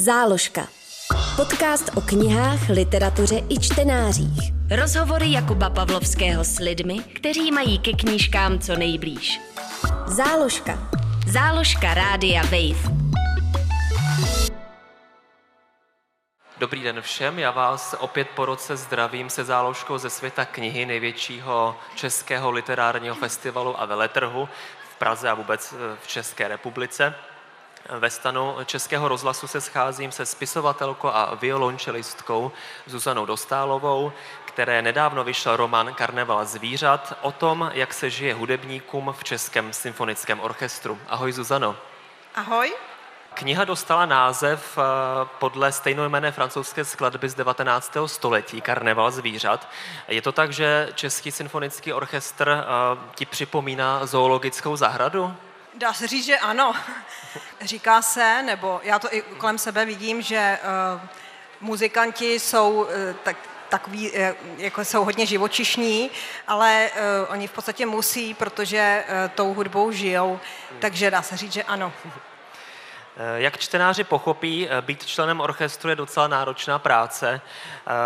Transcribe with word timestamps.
Záložka. 0.00 0.68
Podcast 1.36 1.90
o 1.96 2.00
knihách, 2.00 2.68
literatuře 2.68 3.34
i 3.48 3.60
čtenářích. 3.60 4.52
Rozhovory 4.76 5.32
Jakuba 5.32 5.70
Pavlovského 5.70 6.44
s 6.44 6.58
lidmi, 6.58 6.98
kteří 6.98 7.52
mají 7.52 7.78
ke 7.78 7.92
knížkám 7.92 8.58
co 8.58 8.76
nejblíž. 8.76 9.40
Záložka. 10.06 10.90
Záložka 11.26 11.94
Rádia 11.94 12.42
Wave. 12.42 12.98
Dobrý 16.58 16.82
den 16.82 17.00
všem, 17.00 17.38
já 17.38 17.50
vás 17.50 17.94
opět 17.98 18.28
po 18.36 18.46
roce 18.46 18.76
zdravím 18.76 19.30
se 19.30 19.44
záložkou 19.44 19.98
ze 19.98 20.10
světa 20.10 20.44
knihy 20.44 20.86
největšího 20.86 21.76
českého 21.94 22.50
literárního 22.50 23.14
festivalu 23.14 23.80
a 23.80 23.84
veletrhu 23.84 24.48
v 24.92 24.96
Praze 24.98 25.30
a 25.30 25.34
vůbec 25.34 25.74
v 26.02 26.08
České 26.08 26.48
republice. 26.48 27.14
Ve 27.90 28.10
stanu 28.10 28.56
Českého 28.64 29.08
rozhlasu 29.08 29.46
se 29.46 29.60
scházím 29.60 30.12
se 30.12 30.26
spisovatelkou 30.26 31.08
a 31.08 31.34
violončelistkou 31.34 32.52
Zuzanou 32.86 33.26
Dostálovou, 33.26 34.12
které 34.44 34.82
nedávno 34.82 35.24
vyšel 35.24 35.56
román 35.56 35.94
Karneval 35.94 36.44
zvířat 36.44 37.18
o 37.22 37.32
tom, 37.32 37.70
jak 37.74 37.94
se 37.94 38.10
žije 38.10 38.34
hudebníkům 38.34 39.14
v 39.18 39.24
Českém 39.24 39.72
symfonickém 39.72 40.40
orchestru. 40.40 40.98
Ahoj 41.08 41.32
Zuzano. 41.32 41.76
Ahoj. 42.34 42.72
Kniha 43.34 43.64
dostala 43.64 44.06
název 44.06 44.78
eh, 44.78 44.82
podle 45.38 45.72
stejnojmené 45.72 46.32
francouzské 46.32 46.84
skladby 46.84 47.28
z 47.28 47.34
19. 47.34 47.96
století 48.06 48.60
Karneval 48.60 49.10
zvířat. 49.10 49.68
Je 50.08 50.22
to 50.22 50.32
tak, 50.32 50.52
že 50.52 50.88
Český 50.94 51.32
symfonický 51.32 51.92
orchestr 51.92 52.48
eh, 52.48 52.64
ti 53.14 53.26
připomíná 53.26 54.06
zoologickou 54.06 54.76
zahradu? 54.76 55.36
Dá 55.78 55.92
se 55.92 56.06
říct, 56.06 56.24
že 56.24 56.38
ano. 56.38 56.74
Říká 57.60 58.02
se, 58.02 58.42
nebo 58.42 58.80
já 58.82 58.98
to 58.98 59.14
i 59.14 59.22
kolem 59.22 59.58
sebe 59.58 59.84
vidím, 59.84 60.22
že 60.22 60.58
uh, 60.94 61.00
muzikanti 61.60 62.40
jsou 62.40 62.72
uh, 62.72 62.86
tak, 63.22 63.36
takový, 63.68 64.10
uh, 64.10 64.18
jako 64.56 64.84
jsou 64.84 65.04
hodně 65.04 65.26
živočišní, 65.26 66.10
ale 66.46 66.90
uh, 66.90 67.32
oni 67.32 67.46
v 67.46 67.52
podstatě 67.52 67.86
musí, 67.86 68.34
protože 68.34 69.04
uh, 69.08 69.30
tou 69.34 69.54
hudbou 69.54 69.92
žijou, 69.92 70.40
takže 70.78 71.10
dá 71.10 71.22
se 71.22 71.36
říct, 71.36 71.52
že 71.52 71.62
ano. 71.62 71.92
Jak 73.36 73.58
čtenáři 73.58 74.04
pochopí, 74.04 74.68
být 74.80 75.06
členem 75.06 75.40
orchestru 75.40 75.90
je 75.90 75.96
docela 75.96 76.28
náročná 76.28 76.78
práce. 76.78 77.40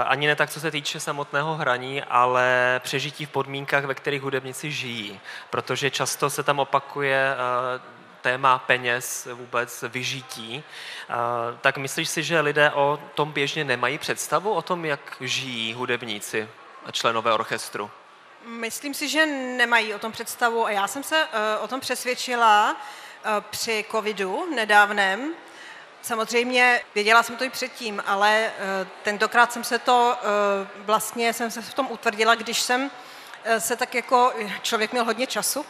Ani 0.07 0.27
ne 0.27 0.37
tak, 0.37 0.51
co 0.51 0.61
se 0.61 0.71
týče 0.71 1.01
samotného 1.01 1.55
hraní, 1.55 2.03
ale 2.03 2.81
přežití 2.85 3.27
v 3.27 3.31
podmínkách, 3.31 3.85
ve 3.85 3.95
kterých 3.95 4.23
hudebníci 4.23 4.73
žijí. 4.73 5.21
Protože 5.51 5.91
často 5.91 6.31
se 6.31 6.43
tam 6.43 6.59
opakuje 6.59 7.37
téma 8.21 8.59
peněz, 8.59 9.29
vůbec 9.33 9.85
vyžití. 9.89 10.63
Tak 11.61 11.79
myslíš 11.79 12.09
si, 12.09 12.23
že 12.23 12.41
lidé 12.41 12.71
o 12.71 12.99
tom 13.15 13.33
běžně 13.33 13.65
nemají 13.65 13.99
představu, 13.99 14.53
o 14.53 14.63
tom, 14.63 14.85
jak 14.85 15.17
žijí 15.21 15.75
hudebníci 15.75 16.49
a 16.87 16.91
členové 16.91 17.33
orchestru? 17.33 17.91
Myslím 18.47 18.95
si, 18.95 19.09
že 19.09 19.27
nemají 19.27 19.95
o 19.95 19.99
tom 19.99 20.13
představu 20.13 20.67
a 20.67 20.71
já 20.71 20.89
jsem 20.89 21.03
se 21.03 21.27
o 21.61 21.69
tom 21.69 21.81
přesvědčila 21.81 22.77
při 23.41 23.85
covidu 23.91 24.55
nedávném. 24.55 25.35
Samozřejmě 26.03 26.81
věděla 26.95 27.23
jsem 27.23 27.37
to 27.37 27.45
i 27.45 27.51
předtím, 27.51 28.03
ale 28.07 28.53
tentokrát 29.03 29.53
jsem 29.53 29.65
se 29.65 29.79
to 29.79 30.17
vlastně 30.77 31.33
jsem 31.33 31.51
se 31.51 31.63
v 31.63 31.75
tom 31.75 31.87
utvrdila, 31.91 32.35
když 32.35 32.61
jsem 32.61 32.91
se 33.59 33.77
tak 33.77 33.95
jako, 33.95 34.33
člověk 34.63 34.93
měl 34.93 35.05
hodně 35.05 35.27
času, 35.27 35.67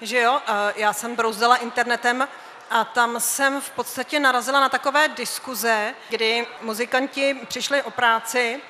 že 0.00 0.20
jo, 0.20 0.40
já 0.76 0.92
jsem 0.92 1.16
brouzdala 1.16 1.56
internetem 1.56 2.28
a 2.70 2.84
tam 2.84 3.20
jsem 3.20 3.60
v 3.60 3.70
podstatě 3.70 4.20
narazila 4.20 4.60
na 4.60 4.68
takové 4.68 5.08
diskuze, 5.08 5.94
kdy 6.08 6.46
muzikanti 6.60 7.34
přišli 7.48 7.82
o 7.82 7.90
práci 7.90 8.60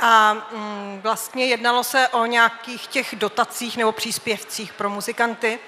a 0.00 0.34
mm, 0.34 1.00
vlastně 1.02 1.46
jednalo 1.46 1.84
se 1.84 2.08
o 2.08 2.26
nějakých 2.26 2.86
těch 2.86 3.14
dotacích 3.16 3.76
nebo 3.76 3.92
příspěvcích 3.92 4.72
pro 4.72 4.90
muzikanty 4.90 5.58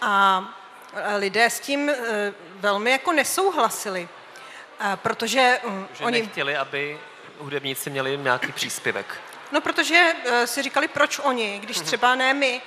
a 0.00 0.44
lidé 1.16 1.50
s 1.50 1.60
tím 1.60 1.90
e, 1.90 1.94
velmi 2.54 2.90
jako 2.90 3.12
nesouhlasili, 3.12 4.08
protože 4.94 5.60
mm, 5.64 5.86
že 5.92 6.04
oni... 6.04 6.20
nechtěli, 6.20 6.56
aby 6.56 6.98
hudebníci 7.38 7.90
měli 7.90 8.18
nějaký 8.18 8.52
příspěvek. 8.52 9.20
No, 9.52 9.60
protože 9.60 10.12
uh, 10.12 10.32
si 10.44 10.62
říkali, 10.62 10.88
proč 10.88 11.18
oni, 11.18 11.58
když 11.58 11.76
mhm. 11.76 11.86
třeba 11.86 12.14
ne 12.14 12.34
my. 12.34 12.62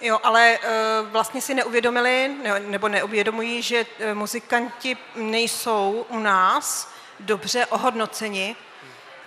Jo, 0.00 0.20
ale 0.22 0.58
uh, 0.58 1.08
vlastně 1.08 1.40
si 1.40 1.54
neuvědomili, 1.54 2.36
ne, 2.42 2.60
nebo 2.60 2.88
neuvědomují, 2.88 3.62
že 3.62 3.86
muzikanti 4.14 4.96
nejsou 5.14 6.06
u 6.08 6.18
nás 6.18 6.94
dobře 7.20 7.66
ohodnoceni, 7.66 8.56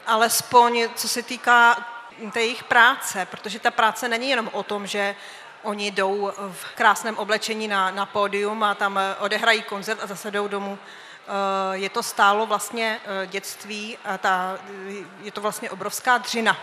alespoň 0.07 0.89
co 0.95 1.09
se 1.09 1.23
týká 1.23 1.85
té 2.33 2.41
jejich 2.41 2.63
práce, 2.63 3.27
protože 3.31 3.59
ta 3.59 3.71
práce 3.71 4.07
není 4.09 4.29
jenom 4.29 4.49
o 4.53 4.63
tom, 4.63 4.87
že 4.87 5.15
oni 5.65 5.91
jdou 5.91 6.31
v 6.51 6.75
krásném 6.75 7.17
oblečení 7.17 7.67
na, 7.67 7.91
na 7.91 8.05
pódium 8.05 8.63
a 8.63 8.75
tam 8.75 8.99
odehrají 9.19 9.61
koncert 9.61 9.99
a 10.03 10.07
zase 10.07 10.31
jdou 10.31 10.47
domů. 10.47 10.77
Je 11.71 11.89
to 11.89 12.03
stálo 12.03 12.45
vlastně 12.45 12.99
dětství 13.25 13.97
a 14.05 14.17
ta, 14.17 14.57
je 15.23 15.31
to 15.31 15.41
vlastně 15.41 15.69
obrovská 15.69 16.17
dřina 16.17 16.57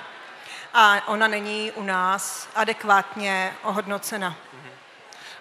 a 0.74 1.08
ona 1.08 1.28
není 1.28 1.72
u 1.72 1.82
nás 1.82 2.48
adekvátně 2.54 3.56
ohodnocena. 3.62 4.36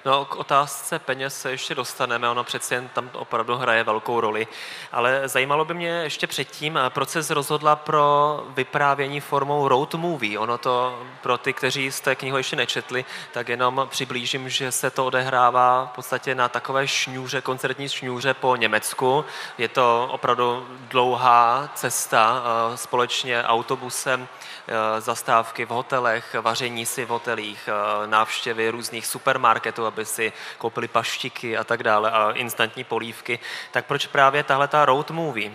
No, 0.05 0.25
k 0.25 0.35
otázce 0.35 0.99
peněz 0.99 1.41
se 1.41 1.51
ještě 1.51 1.75
dostaneme, 1.75 2.29
ono 2.29 2.43
přeci 2.43 2.73
jen 2.73 2.89
tam 2.89 3.09
opravdu 3.13 3.55
hraje 3.55 3.83
velkou 3.83 4.21
roli. 4.21 4.47
Ale 4.91 5.21
zajímalo 5.25 5.65
by 5.65 5.73
mě 5.73 5.89
ještě 5.89 6.27
předtím, 6.27 6.79
proč 6.89 7.09
se 7.09 7.33
rozhodla 7.33 7.75
pro 7.75 8.43
vyprávění 8.49 9.19
formou 9.19 9.67
road 9.67 9.93
movie. 9.93 10.39
Ono 10.39 10.57
to 10.57 11.03
pro 11.21 11.37
ty, 11.37 11.53
kteří 11.53 11.91
jste 11.91 12.15
knihu 12.15 12.37
ještě 12.37 12.55
nečetli, 12.55 13.05
tak 13.31 13.49
jenom 13.49 13.87
přiblížím, 13.89 14.49
že 14.49 14.71
se 14.71 14.91
to 14.91 15.05
odehrává 15.05 15.85
v 15.85 15.95
podstatě 15.95 16.35
na 16.35 16.49
takové 16.49 16.87
šňůře, 16.87 17.41
koncertní 17.41 17.89
šňůře 17.89 18.33
po 18.33 18.55
Německu. 18.55 19.25
Je 19.57 19.67
to 19.67 20.07
opravdu 20.11 20.67
dlouhá 20.89 21.69
cesta 21.75 22.43
eh, 22.43 22.77
společně 22.77 23.43
autobusem, 23.43 24.27
eh, 24.67 25.01
zastávky 25.01 25.65
v 25.65 25.69
hotelech, 25.69 26.35
vaření 26.41 26.85
si 26.85 27.05
v 27.05 27.09
hotelích, 27.09 27.69
eh, 27.71 28.07
návštěvy 28.07 28.69
různých 28.69 29.07
supermarketů 29.07 29.90
aby 29.91 30.05
si 30.05 30.33
koupili 30.57 30.87
paštiky 30.87 31.57
a 31.57 31.63
tak 31.63 31.83
dále 31.83 32.11
a 32.11 32.31
instantní 32.31 32.83
polívky. 32.83 33.39
Tak 33.71 33.85
proč 33.85 34.07
právě 34.07 34.43
tahle 34.43 34.67
ta 34.67 34.85
road 34.85 35.11
movie? 35.11 35.51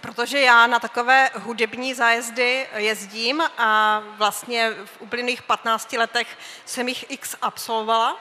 Protože 0.00 0.40
já 0.40 0.66
na 0.66 0.80
takové 0.80 1.30
hudební 1.34 1.94
zájezdy 1.94 2.66
jezdím 2.76 3.42
a 3.58 4.02
vlastně 4.16 4.70
v 4.84 5.00
uplynulých 5.00 5.42
15 5.42 5.92
letech 5.92 6.28
jsem 6.64 6.88
jich 6.88 7.10
x 7.10 7.36
absolvovala. 7.42 8.16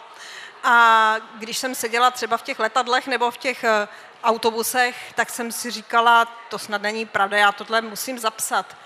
A 0.64 1.16
když 1.40 1.58
jsem 1.58 1.76
seděla 1.76 2.12
třeba 2.12 2.38
v 2.38 2.42
těch 2.42 2.60
letadlech 2.60 3.08
nebo 3.08 3.32
v 3.32 3.38
těch 3.38 3.64
eh, 3.64 3.88
autobusech, 4.24 4.96
tak 5.16 5.30
jsem 5.30 5.52
si 5.52 5.72
říkala, 5.72 6.26
to 6.50 6.60
snad 6.60 6.82
není 6.82 7.06
pravda, 7.06 7.38
já 7.38 7.52
tohle 7.52 7.82
musím 7.82 8.20
zapsat. 8.20 8.78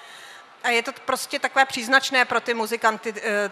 A 0.64 0.70
je 0.70 0.84
to 0.84 0.92
prostě 1.06 1.40
takové 1.40 1.66
příznačné 1.66 2.26
pro 2.26 2.42
ty 2.42 2.54
muzikanty, 2.54 3.14
eh, 3.22 3.52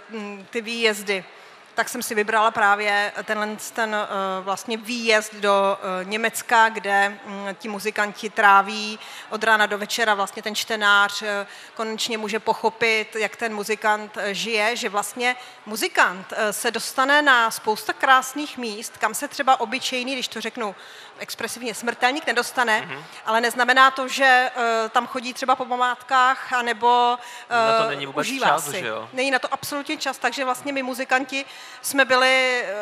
ty 0.50 0.62
výjezdy 0.62 1.26
tak 1.75 1.90
jsem 1.90 2.03
si 2.03 2.16
vybrala 2.16 2.52
právě 2.52 3.12
tenhle 3.24 3.58
ten 3.74 3.96
eh, 3.96 4.08
vlastně 4.41 4.78
výjezd 4.78 5.36
do 5.36 5.78
eh, 6.02 6.06
Německa, 6.06 6.69
kde 6.69 7.09
mm, 7.09 7.56
ti 7.56 7.68
muzikanti 7.68 8.30
tráví 8.30 9.00
od 9.30 9.44
rána 9.44 9.66
do 9.66 9.78
večera 9.78 10.14
vlastně 10.14 10.44
ten 10.44 10.56
čtenář 10.56 11.22
eh, 11.22 11.47
konečně 11.74 12.18
může 12.18 12.40
pochopit, 12.40 13.16
jak 13.16 13.35
ten 13.35 13.56
muzikant 13.56 14.18
žije, 14.31 14.75
že 14.75 14.90
vlastně 14.90 15.35
muzikant 15.66 16.34
se 16.52 16.72
dostane 16.72 17.22
na 17.22 17.52
spousta 17.52 17.94
krásných 17.94 18.58
míst, 18.58 18.97
kam 18.97 19.14
se 19.14 19.28
třeba 19.28 19.59
obyčejný, 19.59 20.14
když 20.14 20.28
to 20.28 20.41
řeknu 20.41 20.75
expresivně, 21.20 21.76
smrtelník 21.76 22.28
nedostane, 22.28 22.81
mm-hmm. 22.81 23.03
ale 23.26 23.42
neznamená 23.42 23.92
to, 23.92 24.08
že 24.08 24.50
tam 24.90 25.08
chodí 25.08 25.34
třeba 25.34 25.56
po 25.56 25.66
památkách, 25.66 26.53
anebo 26.53 27.17
na 27.50 27.84
to 27.84 27.90
není 27.90 28.06
vůbec 28.06 28.28
užívá 28.28 28.47
čas, 28.47 28.70
si. 28.70 28.79
Že 28.79 28.88
jo? 28.88 29.09
Není 29.14 29.32
na 29.32 29.40
to 29.40 29.53
absolutně 29.53 29.97
čas, 29.97 30.17
takže 30.17 30.46
vlastně 30.46 30.73
my 30.73 30.84
muzikanti 30.84 31.46
jsme 31.82 32.06
byli 32.06 32.64
eh, 32.64 32.76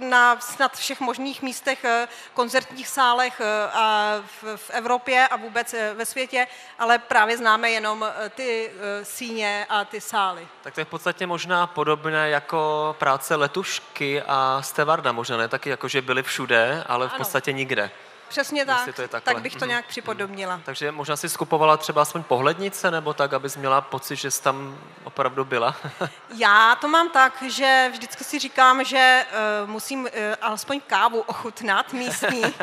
na 0.00 0.40
snad 0.40 0.76
všech 0.76 1.00
možných 1.00 1.42
místech, 1.42 1.84
eh, 1.84 2.08
koncertních 2.34 2.88
sálech 2.88 3.40
eh, 3.40 3.70
a 3.72 4.14
v, 4.42 4.56
v 4.56 4.70
Evropě 4.70 5.28
a 5.28 5.36
vůbec 5.36 5.74
ve 5.94 6.06
světě, 6.06 6.46
ale 6.78 6.98
právě 6.98 7.36
známe 7.36 7.70
jenom 7.70 8.06
ty 8.34 8.70
síně 9.02 9.66
a 9.68 9.84
ty 9.84 10.00
sály. 10.00 10.48
Tak 10.62 10.74
to 10.74 10.80
je 10.80 10.84
v 10.84 10.88
podstatě 10.88 11.26
možná 11.26 11.66
podobné 11.66 12.30
jako 12.30 12.96
práce 12.98 13.36
letušky 13.36 14.22
a 14.22 14.62
stevarda, 14.62 15.12
možná 15.12 15.36
ne 15.36 15.48
taky, 15.48 15.70
jako 15.70 15.88
že 15.88 16.02
byli 16.02 16.22
všude, 16.22 16.84
ale 16.86 17.08
v 17.08 17.12
podstatě 17.12 17.52
nikde. 17.70 17.90
Přesně 18.28 18.66
tak, 18.66 18.94
to 18.94 19.02
je 19.02 19.08
tak 19.08 19.40
bych 19.40 19.56
to 19.56 19.64
nějak 19.64 19.86
připodobnila. 19.86 20.56
Mm. 20.56 20.62
Takže 20.62 20.92
možná 20.92 21.16
si 21.16 21.28
skupovala 21.28 21.76
třeba 21.76 22.02
aspoň 22.02 22.22
pohlednice, 22.22 22.90
nebo 22.90 23.14
tak, 23.14 23.32
abys 23.32 23.56
měla 23.56 23.80
pocit, 23.80 24.16
že 24.16 24.30
jsi 24.30 24.42
tam 24.42 24.78
opravdu 25.04 25.44
byla? 25.44 25.76
Já 26.34 26.76
to 26.80 26.88
mám 26.88 27.10
tak, 27.10 27.42
že 27.42 27.88
vždycky 27.92 28.24
si 28.24 28.38
říkám, 28.38 28.84
že 28.84 29.24
uh, 29.62 29.70
musím 29.70 30.00
uh, 30.00 30.08
alespoň 30.40 30.80
kávu 30.86 31.20
ochutnat 31.20 31.92
místní. 31.92 32.42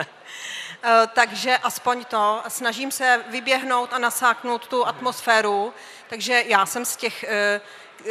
Eh, 0.84 1.08
takže 1.14 1.58
aspoň 1.58 2.06
to. 2.06 2.42
Snažím 2.48 2.92
se 2.92 3.24
vyběhnout 3.30 3.94
a 3.94 3.98
nasáknout 3.98 4.68
tu 4.68 4.88
atmosféru, 4.88 5.74
takže 6.10 6.44
já 6.48 6.66
jsem 6.66 6.86
z 6.86 6.96
těch 6.96 7.26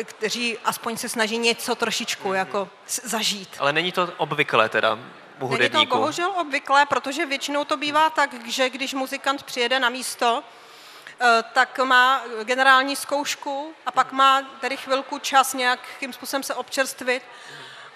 kteří 0.04 0.58
aspoň 0.64 0.96
se 0.96 1.08
snaží 1.08 1.38
něco 1.38 1.74
trošičku 1.74 2.32
jako 2.32 2.68
zažít. 2.86 3.56
Ale 3.58 3.72
není 3.72 3.92
to 3.92 4.12
obvyklé 4.16 4.68
teda 4.68 4.98
hudebníků? 5.40 5.76
Není 5.76 5.86
to 5.86 5.96
bohužel 5.96 6.32
obvyklé, 6.40 6.86
protože 6.86 7.26
většinou 7.26 7.64
to 7.64 7.76
bývá 7.76 8.10
tak, 8.10 8.46
že 8.46 8.70
když 8.70 8.94
muzikant 8.94 9.42
přijede 9.42 9.80
na 9.80 9.88
místo, 9.88 10.42
eh, 11.20 11.42
tak 11.52 11.78
má 11.78 12.22
generální 12.44 12.96
zkoušku 12.96 13.72
a 13.86 13.92
pak 13.92 14.12
má 14.12 14.42
tady 14.60 14.76
chvilku 14.76 15.18
čas 15.18 15.54
nějakým 15.54 16.12
způsobem 16.12 16.42
se 16.42 16.54
občerstvit 16.54 17.22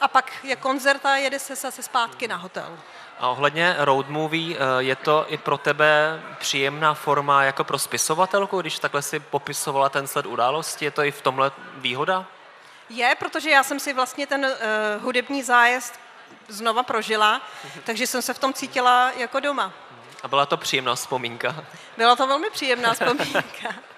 a 0.00 0.08
pak 0.08 0.32
je 0.42 0.56
koncert 0.56 1.06
a 1.06 1.16
jede 1.16 1.38
se 1.38 1.56
zase 1.56 1.82
zpátky 1.82 2.28
na 2.28 2.36
hotel. 2.36 2.78
A 3.18 3.28
ohledně 3.28 3.76
road 3.78 4.08
movie, 4.08 4.56
eh, 4.56 4.82
je 4.82 4.96
to 4.96 5.24
i 5.28 5.36
pro 5.36 5.58
tebe 5.58 6.20
příjemná 6.38 6.94
forma 6.94 7.42
jako 7.42 7.64
pro 7.64 7.78
spisovatelku, 7.78 8.60
když 8.60 8.78
takhle 8.78 9.02
si 9.02 9.20
popisovala 9.20 9.88
ten 9.88 10.06
sled 10.06 10.26
události, 10.26 10.84
je 10.84 10.90
to 10.90 11.02
i 11.02 11.10
v 11.10 11.22
tomhle 11.22 11.52
výhoda? 11.76 12.26
Je, 12.90 13.14
protože 13.18 13.50
já 13.50 13.62
jsem 13.62 13.80
si 13.80 13.92
vlastně 13.92 14.26
ten 14.26 14.44
uh, 14.44 15.04
hudební 15.04 15.42
zájezd 15.42 16.00
znova 16.48 16.82
prožila, 16.82 17.42
takže 17.84 18.06
jsem 18.06 18.22
se 18.22 18.34
v 18.34 18.38
tom 18.38 18.52
cítila 18.52 19.12
jako 19.16 19.40
doma. 19.40 19.72
A 20.22 20.28
byla 20.28 20.46
to 20.46 20.56
příjemná 20.56 20.94
vzpomínka? 20.94 21.64
Byla 21.96 22.16
to 22.16 22.26
velmi 22.26 22.50
příjemná 22.50 22.94
vzpomínka. 22.94 23.74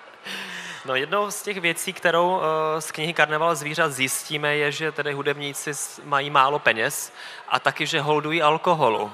No 0.85 0.95
jednou 0.95 1.31
z 1.31 1.43
těch 1.43 1.61
věcí, 1.61 1.93
kterou 1.93 2.41
eh, 2.41 2.81
z 2.81 2.91
knihy 2.91 3.15
Karneval 3.15 3.55
zvířat 3.55 3.93
zjistíme, 3.93 4.57
je, 4.57 4.73
že 4.73 4.93
tedy 4.93 5.13
hudebníci 5.13 5.71
mají 6.05 6.31
málo 6.31 6.59
peněz 6.59 7.13
a 7.49 7.61
taky, 7.61 7.87
že 7.87 8.01
holdují 8.01 8.43
alkoholu. 8.43 9.13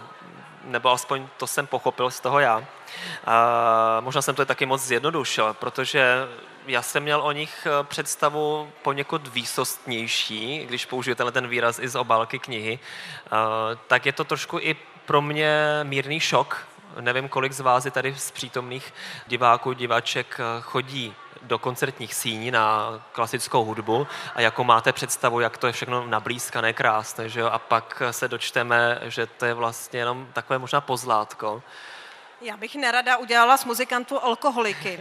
Nebo 0.65 0.91
aspoň 0.91 1.29
to 1.37 1.47
jsem 1.47 1.67
pochopil 1.67 2.11
z 2.11 2.21
toho 2.21 2.41
já. 2.41 2.65
A 3.27 4.01
možná 4.01 4.23
jsem 4.23 4.35
to 4.35 4.47
taky 4.47 4.67
moc 4.67 4.83
zjednodušil, 4.83 5.55
protože 5.55 6.29
já 6.69 6.83
jsem 6.83 7.03
měl 7.03 7.21
o 7.21 7.33
nich 7.33 7.67
eh, 7.67 7.85
představu 7.85 8.73
poněkud 8.83 9.29
výsostnější, 9.29 10.67
když 10.67 10.87
použiju 10.87 11.15
tenhle 11.15 11.33
ten 11.33 11.49
výraz 11.49 11.79
i 11.79 11.89
z 11.89 11.97
obálky 11.97 12.39
knihy, 12.39 12.79
tak 13.87 14.07
je 14.07 14.13
to 14.13 14.25
trošku 14.25 14.59
i 14.59 14.77
pro 15.07 15.23
mě 15.23 15.81
mírný 15.83 16.21
šok. 16.21 16.67
Nevím, 17.01 17.29
kolik 17.29 17.53
z 17.53 17.61
vás 17.61 17.85
je 17.85 17.91
tady 17.91 18.15
z 18.15 18.31
přítomných 18.31 18.95
diváků, 19.27 19.73
diváček 19.73 20.41
eh, 20.41 20.61
chodí 20.61 21.15
do 21.43 21.59
koncertních 21.59 22.15
síní 22.15 22.51
na 22.51 22.93
klasickou 23.13 23.65
hudbu 23.65 24.07
a 24.35 24.41
jako 24.41 24.65
máte 24.65 24.93
představu, 24.93 25.41
jak 25.41 25.59
to 25.59 25.67
je 25.67 25.73
všechno 25.73 26.07
nablízkané, 26.07 26.73
krásné, 26.73 27.29
že 27.29 27.41
jo? 27.41 27.47
a 27.47 27.59
pak 27.59 28.03
se 28.11 28.29
dočteme, 28.29 29.01
že 29.03 29.27
to 29.27 29.45
je 29.45 29.55
vlastně 29.55 29.99
jenom 29.99 30.29
takové 30.33 30.59
možná 30.59 30.81
pozlátko. 30.81 31.63
Já 32.41 32.57
bych 32.57 32.75
nerada 32.75 33.17
udělala 33.17 33.57
z 33.57 33.65
muzikantů 33.65 34.25
alkoholiky. 34.25 35.01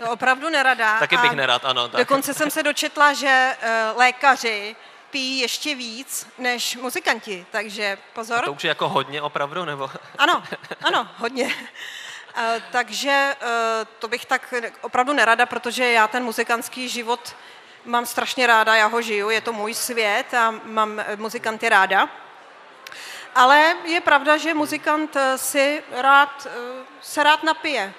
To 0.00 0.10
opravdu 0.10 0.48
nerada. 0.48 0.98
Taky 0.98 1.16
bych 1.16 1.32
nerad, 1.32 1.64
ano. 1.64 1.88
Tak. 1.88 1.98
Dokonce 1.98 2.34
jsem 2.34 2.50
se 2.50 2.62
dočetla, 2.62 3.12
že 3.12 3.56
uh, 3.62 3.98
lékaři 3.98 4.76
pijí 5.10 5.40
ještě 5.40 5.74
víc 5.74 6.26
než 6.38 6.76
muzikanti, 6.76 7.46
takže 7.50 7.98
pozor. 8.12 8.38
A 8.38 8.42
to 8.42 8.52
už 8.52 8.64
je 8.64 8.68
jako 8.68 8.88
hodně 8.88 9.22
opravdu, 9.22 9.64
nebo? 9.64 9.90
Ano, 10.18 10.42
ano, 10.82 11.08
hodně. 11.16 11.54
Eh, 12.36 12.62
takže 12.70 13.36
eh, 13.40 13.86
to 13.98 14.08
bych 14.08 14.26
tak 14.26 14.54
opravdu 14.80 15.12
nerada, 15.12 15.46
protože 15.46 15.92
já 15.92 16.08
ten 16.08 16.24
muzikantský 16.24 16.88
život 16.88 17.36
mám 17.84 18.06
strašně 18.06 18.46
ráda, 18.46 18.74
já 18.74 18.86
ho 18.86 19.02
žiju, 19.02 19.30
je 19.30 19.40
to 19.40 19.52
můj 19.52 19.74
svět 19.74 20.34
a 20.34 20.54
mám 20.64 21.00
eh, 21.00 21.16
muzikanty 21.16 21.68
ráda. 21.68 22.08
Ale 23.34 23.74
je 23.84 24.00
pravda, 24.00 24.36
že 24.36 24.54
muzikant 24.54 25.16
si 25.36 25.82
rád, 25.90 26.46
se 27.00 27.22
rád 27.22 27.42
napije. 27.42 27.94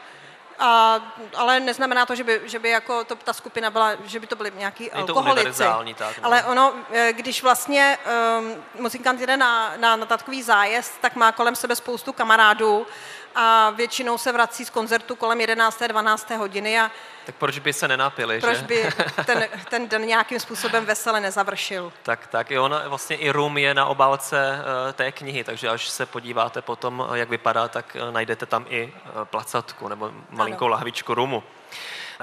A, 0.60 1.00
ale 1.36 1.60
neznamená 1.60 2.06
to, 2.06 2.16
že 2.16 2.24
by, 2.24 2.42
že 2.44 2.60
by 2.60 2.70
jako 2.70 3.04
to, 3.04 3.16
ta 3.16 3.34
skupina 3.34 3.70
byla, 3.70 3.92
že 4.06 4.20
by 4.20 4.28
to 4.28 4.36
byly 4.36 4.52
nějaký 4.58 4.90
to 4.90 4.98
alkoholici. 4.98 5.64
Tak, 5.96 6.18
no. 6.18 6.26
Ale 6.26 6.44
ono, 6.44 6.74
když 7.12 7.44
vlastně 7.44 7.98
um, 8.40 8.64
muzikant 8.82 9.20
jde 9.20 9.38
na, 9.38 9.74
na, 9.78 9.96
na 9.96 10.06
takový 10.06 10.44
zájezd, 10.44 10.94
tak 11.02 11.16
má 11.16 11.32
kolem 11.32 11.56
sebe 11.56 11.76
spoustu 11.76 12.14
kamarádů 12.14 12.88
a 13.36 13.70
většinou 13.70 14.18
se 14.18 14.32
vrací 14.32 14.66
z 14.66 14.70
koncertu 14.70 15.16
kolem 15.16 15.42
11. 15.42 15.84
12. 15.88 16.30
hodiny. 16.30 16.80
A 16.80 16.92
tak 17.26 17.36
proč 17.36 17.60
by 17.60 17.74
se 17.74 17.88
nenapili, 17.88 18.40
proč 18.42 18.58
že? 18.58 18.64
by 18.64 18.90
ten, 19.26 19.48
ten 19.70 19.90
den 19.90 20.02
nějakým 20.02 20.40
způsobem 20.40 20.86
vesele 20.86 21.20
nezavršil? 21.20 21.94
Tak, 22.04 22.28
tak. 22.28 22.52
I 22.52 22.60
on, 22.60 22.76
vlastně 22.88 23.16
i 23.16 23.30
rum 23.30 23.58
je 23.58 23.74
na 23.74 23.86
obálce 23.86 24.60
uh, 24.60 24.92
té 24.94 25.12
knihy, 25.12 25.44
takže 25.44 25.70
až 25.70 25.90
se 25.90 26.06
podíváte 26.06 26.62
potom, 26.62 27.08
jak 27.14 27.30
vypadá, 27.30 27.68
tak 27.68 27.98
uh, 28.02 28.12
najdete 28.12 28.46
tam 28.46 28.66
i 28.70 28.94
placatku 29.24 29.88
nebo 29.88 30.12
malinkou 30.30 30.66
ano. 30.66 30.72
lahvičku 30.72 31.14
rumu. 31.14 31.44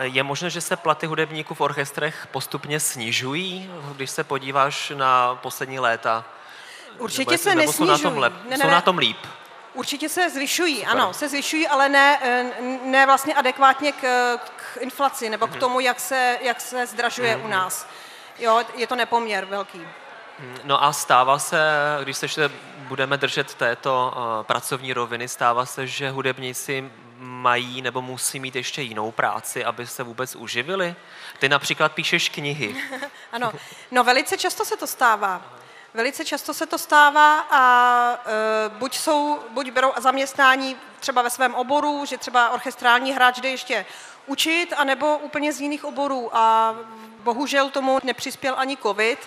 Je 0.00 0.22
možné, 0.22 0.50
že 0.50 0.60
se 0.60 0.76
platy 0.76 1.06
hudebníků 1.06 1.54
v 1.54 1.60
orchestrech 1.60 2.26
postupně 2.30 2.80
snižují, 2.80 3.70
když 3.96 4.10
se 4.10 4.24
podíváš 4.24 4.92
na 4.96 5.34
poslední 5.34 5.78
léta? 5.78 6.24
Určitě 6.98 7.38
se 7.38 7.54
nebo 7.54 7.60
nesnižují. 7.60 7.98
Jsou 7.98 8.04
na 8.04 8.10
tom, 8.10 8.18
lep, 8.18 8.32
ne, 8.44 8.50
ne, 8.50 8.64
jsou 8.64 8.70
na 8.70 8.80
tom 8.80 8.98
líp? 8.98 9.16
Určitě 9.74 10.08
se 10.08 10.30
zvyšují, 10.30 10.76
Super. 10.76 10.90
ano, 10.90 11.12
se 11.12 11.28
zvyšují, 11.28 11.68
ale 11.68 11.88
ne, 11.88 12.18
eh, 12.22 12.44
ne 12.84 13.06
vlastně 13.06 13.34
adekvátně 13.34 13.92
k, 13.92 14.36
k 14.36 14.59
inflaci 14.80 15.30
nebo 15.30 15.46
k 15.46 15.50
mhm. 15.50 15.60
tomu, 15.60 15.80
jak 15.80 16.00
se, 16.00 16.38
jak 16.40 16.60
se 16.60 16.86
zdražuje 16.86 17.36
u 17.36 17.48
nás. 17.48 17.86
Jo, 18.38 18.62
je 18.74 18.86
to 18.86 18.96
nepoměr 18.96 19.44
velký. 19.44 19.78
Mhm. 20.38 20.58
No 20.64 20.84
a 20.84 20.92
stává 20.92 21.38
se, 21.38 21.60
když 22.02 22.16
se 22.16 22.24
ještě 22.24 22.50
budeme 22.76 23.16
držet 23.16 23.54
této 23.54 24.14
uh, 24.16 24.46
pracovní 24.46 24.92
roviny, 24.92 25.28
stává 25.28 25.66
se, 25.66 25.86
že 25.86 26.10
hudebníci 26.10 26.90
mají 27.20 27.82
nebo 27.82 28.02
musí 28.02 28.40
mít 28.40 28.56
ještě 28.56 28.82
jinou 28.82 29.10
práci, 29.10 29.64
aby 29.64 29.86
se 29.86 30.02
vůbec 30.02 30.36
uživili? 30.36 30.94
Ty 31.38 31.48
například 31.48 31.92
píšeš 31.92 32.28
knihy. 32.28 32.76
ano, 33.32 33.52
no 33.90 34.04
velice 34.04 34.38
často 34.38 34.64
se 34.64 34.76
to 34.76 34.86
stává. 34.86 35.42
Velice 35.94 36.24
často 36.24 36.54
se 36.54 36.66
to 36.66 36.78
stává 36.78 37.40
a 37.50 37.62
e, 38.14 38.68
buď, 38.68 38.96
jsou, 38.96 39.38
buď 39.50 39.70
berou 39.70 39.92
zaměstnání 39.98 40.76
třeba 41.00 41.22
ve 41.22 41.30
svém 41.30 41.54
oboru, 41.54 42.04
že 42.04 42.18
třeba 42.18 42.50
orchestrální 42.50 43.12
hráč 43.12 43.40
jde 43.40 43.48
ještě 43.48 43.86
učit, 44.30 44.72
anebo 44.76 45.18
úplně 45.18 45.52
z 45.52 45.60
jiných 45.60 45.84
oborů. 45.84 46.30
A 46.32 46.74
bohužel 47.22 47.70
tomu 47.70 47.98
nepřispěl 48.02 48.54
ani 48.58 48.76
covid. 48.76 49.18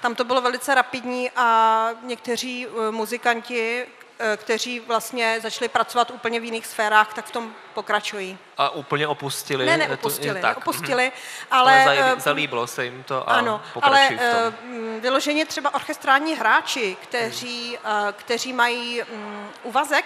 Tam 0.00 0.14
to 0.14 0.24
bylo 0.24 0.40
velice 0.40 0.74
rapidní 0.74 1.30
a 1.36 1.88
někteří 2.02 2.66
e, 2.66 2.90
muzikanti, 2.90 3.86
Eh, 4.24 4.36
kteří 4.36 4.80
vlastně 4.80 5.38
začali 5.42 5.68
pracovat 5.68 6.10
úplně 6.10 6.40
v 6.40 6.44
jiných 6.44 6.66
sférách, 6.66 7.14
tak 7.14 7.24
v 7.24 7.30
tom 7.30 7.52
pokračují. 7.74 8.38
A 8.58 8.70
úplně 8.70 9.06
opustili? 9.06 9.66
Ne, 9.66 9.76
neopustili, 9.76 10.40
to, 10.40 10.48
opustili, 10.56 11.12
ale... 11.50 11.84
ale 11.84 12.12
eh, 12.12 12.20
zalíbilo 12.20 12.66
se 12.66 12.84
jim 12.84 13.02
to 13.02 13.30
a 13.30 13.34
ano, 13.34 13.62
ale 13.82 14.06
v 14.06 14.08
tom. 14.08 14.54
Eh, 14.96 15.00
vyloženě 15.00 15.46
třeba 15.46 15.74
orchestrální 15.74 16.34
hráči, 16.34 16.96
kteří, 17.02 17.78
hmm. 17.84 18.12
kteří 18.12 18.52
mají 18.52 19.02
um, 19.02 19.48
uvazek, 19.62 20.04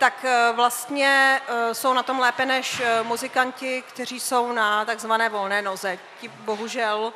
tak 0.00 0.24
vlastně 0.54 1.40
jsou 1.72 1.92
na 1.92 2.02
tom 2.02 2.18
lépe 2.18 2.46
než 2.46 2.82
muzikanti, 3.02 3.82
kteří 3.82 4.20
jsou 4.20 4.52
na 4.52 4.84
takzvané 4.84 5.28
volné 5.28 5.62
noze. 5.62 5.98
Ti 6.20 6.28
bohužel 6.28 7.12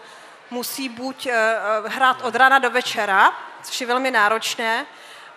musí 0.50 0.88
buď 0.88 1.28
hrát 1.86 2.22
od 2.22 2.34
rána 2.34 2.58
do 2.58 2.70
večera, 2.70 3.32
což 3.62 3.80
je 3.80 3.86
velmi 3.86 4.10
náročné, 4.10 4.86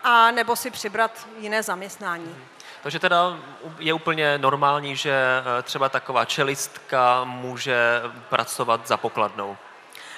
a 0.04 0.32
nebo 0.32 0.56
si 0.56 0.72
přibrat 0.72 1.27
jiné 1.39 1.63
zaměstnání. 1.63 2.36
Takže 2.84 3.00
teda 3.00 3.38
je 3.80 3.94
úplně 3.94 4.38
normální, 4.38 4.96
že 4.96 5.13
eh, 5.13 5.62
třeba 5.63 5.89
taková 5.89 6.25
čelistka 6.25 7.24
může 7.24 8.01
pracovat 8.30 8.88
za 8.88 8.98
pokladnou. 8.98 9.58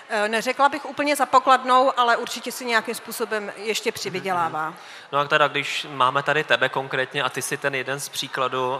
Eh, 0.09 0.29
neřekla 0.29 0.69
bych 0.69 0.85
úplně 0.85 1.15
za 1.15 1.25
pokladnou, 1.25 1.91
ale 1.97 2.17
určitě 2.17 2.51
si 2.51 2.65
nějakým 2.65 2.95
způsobem 2.95 3.51
ještě 3.55 3.91
přivydělává. 3.91 4.73
No 5.11 5.19
a 5.19 5.25
teda, 5.25 5.47
když 5.47 5.87
máme 5.89 6.23
tady 6.23 6.43
tebe 6.43 6.69
konkrétně 6.69 7.23
a 7.23 7.29
ty 7.29 7.41
si 7.41 7.57
ten 7.57 7.75
jeden 7.75 7.99
z 7.99 8.09
příkladů 8.09 8.69
uh, 8.69 8.77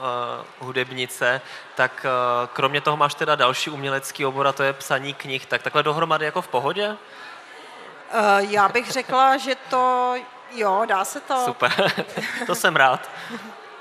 hudebnice, 0.59 1.41
tak 1.75 2.05
uh, 2.05 2.48
kromě 2.53 2.81
toho 2.81 2.98
máš 2.98 3.13
teda 3.13 3.36
další 3.36 3.69
umělecký 3.69 4.25
obor 4.25 4.48
a 4.48 4.51
to 4.51 4.63
je 4.63 4.74
psaní 4.74 5.13
knih, 5.13 5.45
tak 5.45 5.62
takhle 5.62 5.83
dohromady 5.83 6.25
jako 6.25 6.41
v 6.41 6.48
pohodě? 6.48 6.89
Uh, 6.89 8.51
já 8.51 8.69
bych 8.69 8.91
řekla, 8.91 9.38
že 9.38 9.55
to 9.55 10.15
Jo, 10.51 10.81
dá 10.86 11.05
se 11.05 11.19
to. 11.19 11.45
Super, 11.45 11.91
to 12.45 12.55
jsem 12.55 12.75
rád. 12.75 13.09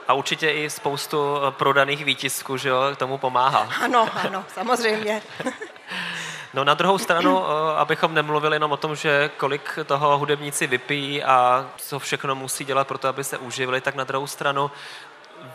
A 0.08 0.12
určitě 0.12 0.50
i 0.50 0.70
spoustu 0.70 1.36
eh, 1.36 1.50
prodaných 1.50 2.04
výtisků, 2.04 2.56
že 2.56 2.68
jo, 2.68 2.82
tomu 2.96 3.18
pomáhá. 3.18 3.68
Ano, 3.80 4.08
ano, 4.14 4.44
samozřejmě. 4.54 5.22
No 6.54 6.64
na 6.64 6.74
druhou 6.74 6.98
stranu, 6.98 7.44
eh, 7.44 7.76
abychom 7.76 8.14
nemluvili 8.14 8.56
jenom 8.56 8.72
o 8.72 8.76
tom, 8.76 8.96
že 8.96 9.30
kolik 9.36 9.78
toho 9.86 10.18
hudebníci 10.18 10.66
vypijí 10.66 11.24
a 11.24 11.66
co 11.76 11.98
všechno 11.98 12.34
musí 12.34 12.64
dělat 12.64 12.88
pro 12.88 12.98
to, 12.98 13.08
aby 13.08 13.24
se 13.24 13.38
uživili, 13.38 13.80
tak 13.80 13.94
na 13.94 14.04
druhou 14.04 14.26
stranu 14.26 14.70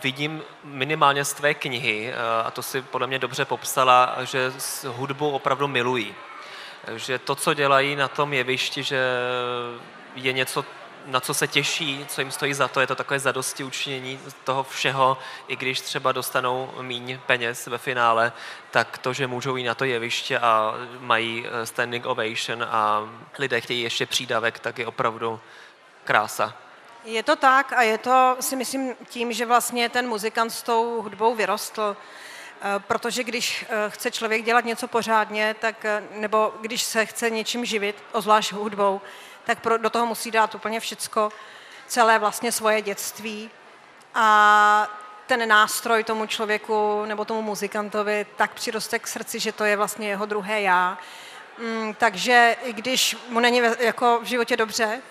vidím 0.02 0.42
minimálně 0.64 1.24
z 1.24 1.32
tvé 1.32 1.54
knihy, 1.54 2.12
eh, 2.12 2.42
a 2.44 2.50
to 2.50 2.62
si 2.62 2.82
podle 2.82 3.06
mě 3.06 3.18
dobře 3.18 3.44
popsala, 3.44 4.16
že 4.22 4.52
hudbu 4.86 5.30
opravdu 5.30 5.68
milují. 5.68 6.14
Že 6.96 7.18
to, 7.18 7.34
co 7.34 7.54
dělají 7.54 7.96
na 7.96 8.08
tom 8.08 8.32
jevišti, 8.32 8.82
že 8.82 8.98
je 10.14 10.32
něco 10.32 10.64
na 11.06 11.20
co 11.20 11.34
se 11.34 11.48
těší, 11.48 12.06
co 12.08 12.20
jim 12.20 12.30
stojí 12.30 12.54
za 12.54 12.68
to, 12.68 12.80
je 12.80 12.86
to 12.86 12.94
takové 12.94 13.20
zadosti 13.20 13.64
učinění 13.64 14.20
toho 14.44 14.62
všeho, 14.62 15.18
i 15.48 15.56
když 15.56 15.80
třeba 15.80 16.12
dostanou 16.12 16.70
míň 16.80 17.18
peněz 17.26 17.66
ve 17.66 17.78
finále, 17.78 18.32
tak 18.70 18.98
to, 18.98 19.12
že 19.12 19.26
můžou 19.26 19.56
jít 19.56 19.64
na 19.64 19.74
to 19.74 19.84
jeviště 19.84 20.38
a 20.38 20.74
mají 21.00 21.46
eh, 21.46 21.66
standing 21.66 22.06
ovation 22.06 22.62
a 22.62 23.08
lidé 23.38 23.60
chtějí 23.60 23.82
ještě 23.82 24.06
přídavek, 24.06 24.58
tak 24.58 24.78
je 24.78 24.86
opravdu 24.86 25.40
krása. 26.04 26.54
Je 27.04 27.22
to 27.22 27.36
tak 27.36 27.72
a 27.72 27.82
je 27.82 27.98
to 27.98 28.36
si 28.40 28.56
myslím 28.56 28.94
tím, 29.08 29.32
že 29.32 29.46
vlastně 29.46 29.88
ten 29.88 30.08
muzikant 30.08 30.52
s 30.52 30.62
tou 30.62 31.02
hudbou 31.02 31.34
vyrostl, 31.34 31.96
eh, 31.96 32.78
protože 32.78 33.24
když 33.24 33.64
eh, 33.68 33.90
chce 33.90 34.10
člověk 34.10 34.44
dělat 34.44 34.64
něco 34.64 34.88
pořádně, 34.88 35.56
tak, 35.60 35.86
nebo 36.10 36.54
když 36.60 36.82
se 36.82 37.06
chce 37.06 37.30
něčím 37.30 37.64
živit, 37.64 38.04
ozvlášť 38.12 38.52
hudbou, 38.52 39.00
tak 39.44 39.60
pro, 39.60 39.78
do 39.78 39.90
toho 39.90 40.06
musí 40.06 40.30
dát 40.30 40.54
úplně 40.54 40.80
všecko, 40.80 41.32
celé 41.86 42.18
vlastně 42.18 42.52
svoje 42.52 42.82
dětství 42.82 43.50
a 44.14 44.88
ten 45.26 45.48
nástroj 45.48 46.04
tomu 46.04 46.26
člověku 46.26 47.04
nebo 47.04 47.24
tomu 47.24 47.42
muzikantovi 47.42 48.26
tak 48.36 48.54
přiroste 48.54 48.98
k 48.98 49.06
srdci, 49.06 49.40
že 49.40 49.52
to 49.52 49.64
je 49.64 49.76
vlastně 49.76 50.08
jeho 50.08 50.26
druhé 50.26 50.60
já. 50.60 50.98
Mm, 51.58 51.94
takže 51.94 52.56
i 52.64 52.72
když 52.72 53.16
mu 53.28 53.40
není 53.40 53.62
jako 53.78 54.20
v 54.22 54.24
životě 54.24 54.56
dobře, 54.56 55.02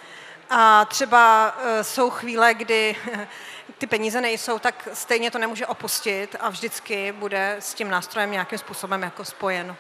a 0.50 0.86
třeba 0.86 1.56
e, 1.64 1.84
jsou 1.84 2.10
chvíle, 2.10 2.54
kdy 2.54 2.96
ty 3.78 3.88
peníze 3.88 4.22
nejsou, 4.22 4.60
tak 4.60 4.88
stejně 4.94 5.32
to 5.32 5.38
nemůže 5.38 5.68
opustit 5.68 6.36
a 6.40 6.50
vždycky 6.50 7.12
bude 7.12 7.56
s 7.60 7.74
tím 7.74 7.90
nástrojem 7.90 8.32
nějakým 8.32 8.60
způsobem 8.60 9.04
jako 9.04 9.26
spojen. 9.26 9.76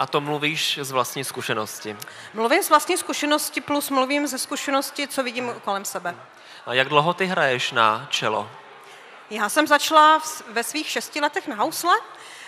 A 0.00 0.06
to 0.06 0.20
mluvíš 0.20 0.78
z 0.82 0.90
vlastní 0.90 1.24
zkušenosti? 1.24 1.96
Mluvím 2.34 2.62
z 2.62 2.68
vlastní 2.68 2.96
zkušenosti 2.96 3.60
plus 3.60 3.90
mluvím 3.90 4.26
ze 4.26 4.38
zkušenosti, 4.38 5.08
co 5.08 5.22
vidím 5.22 5.54
kolem 5.64 5.84
sebe. 5.84 6.16
A 6.66 6.74
jak 6.74 6.88
dlouho 6.88 7.14
ty 7.14 7.26
hraješ 7.26 7.72
na 7.72 8.06
čelo? 8.10 8.50
Já 9.30 9.48
jsem 9.48 9.66
začala 9.66 10.22
ve 10.48 10.64
svých 10.64 10.88
šesti 10.88 11.20
letech 11.20 11.48
na 11.48 11.56
housle 11.56 11.94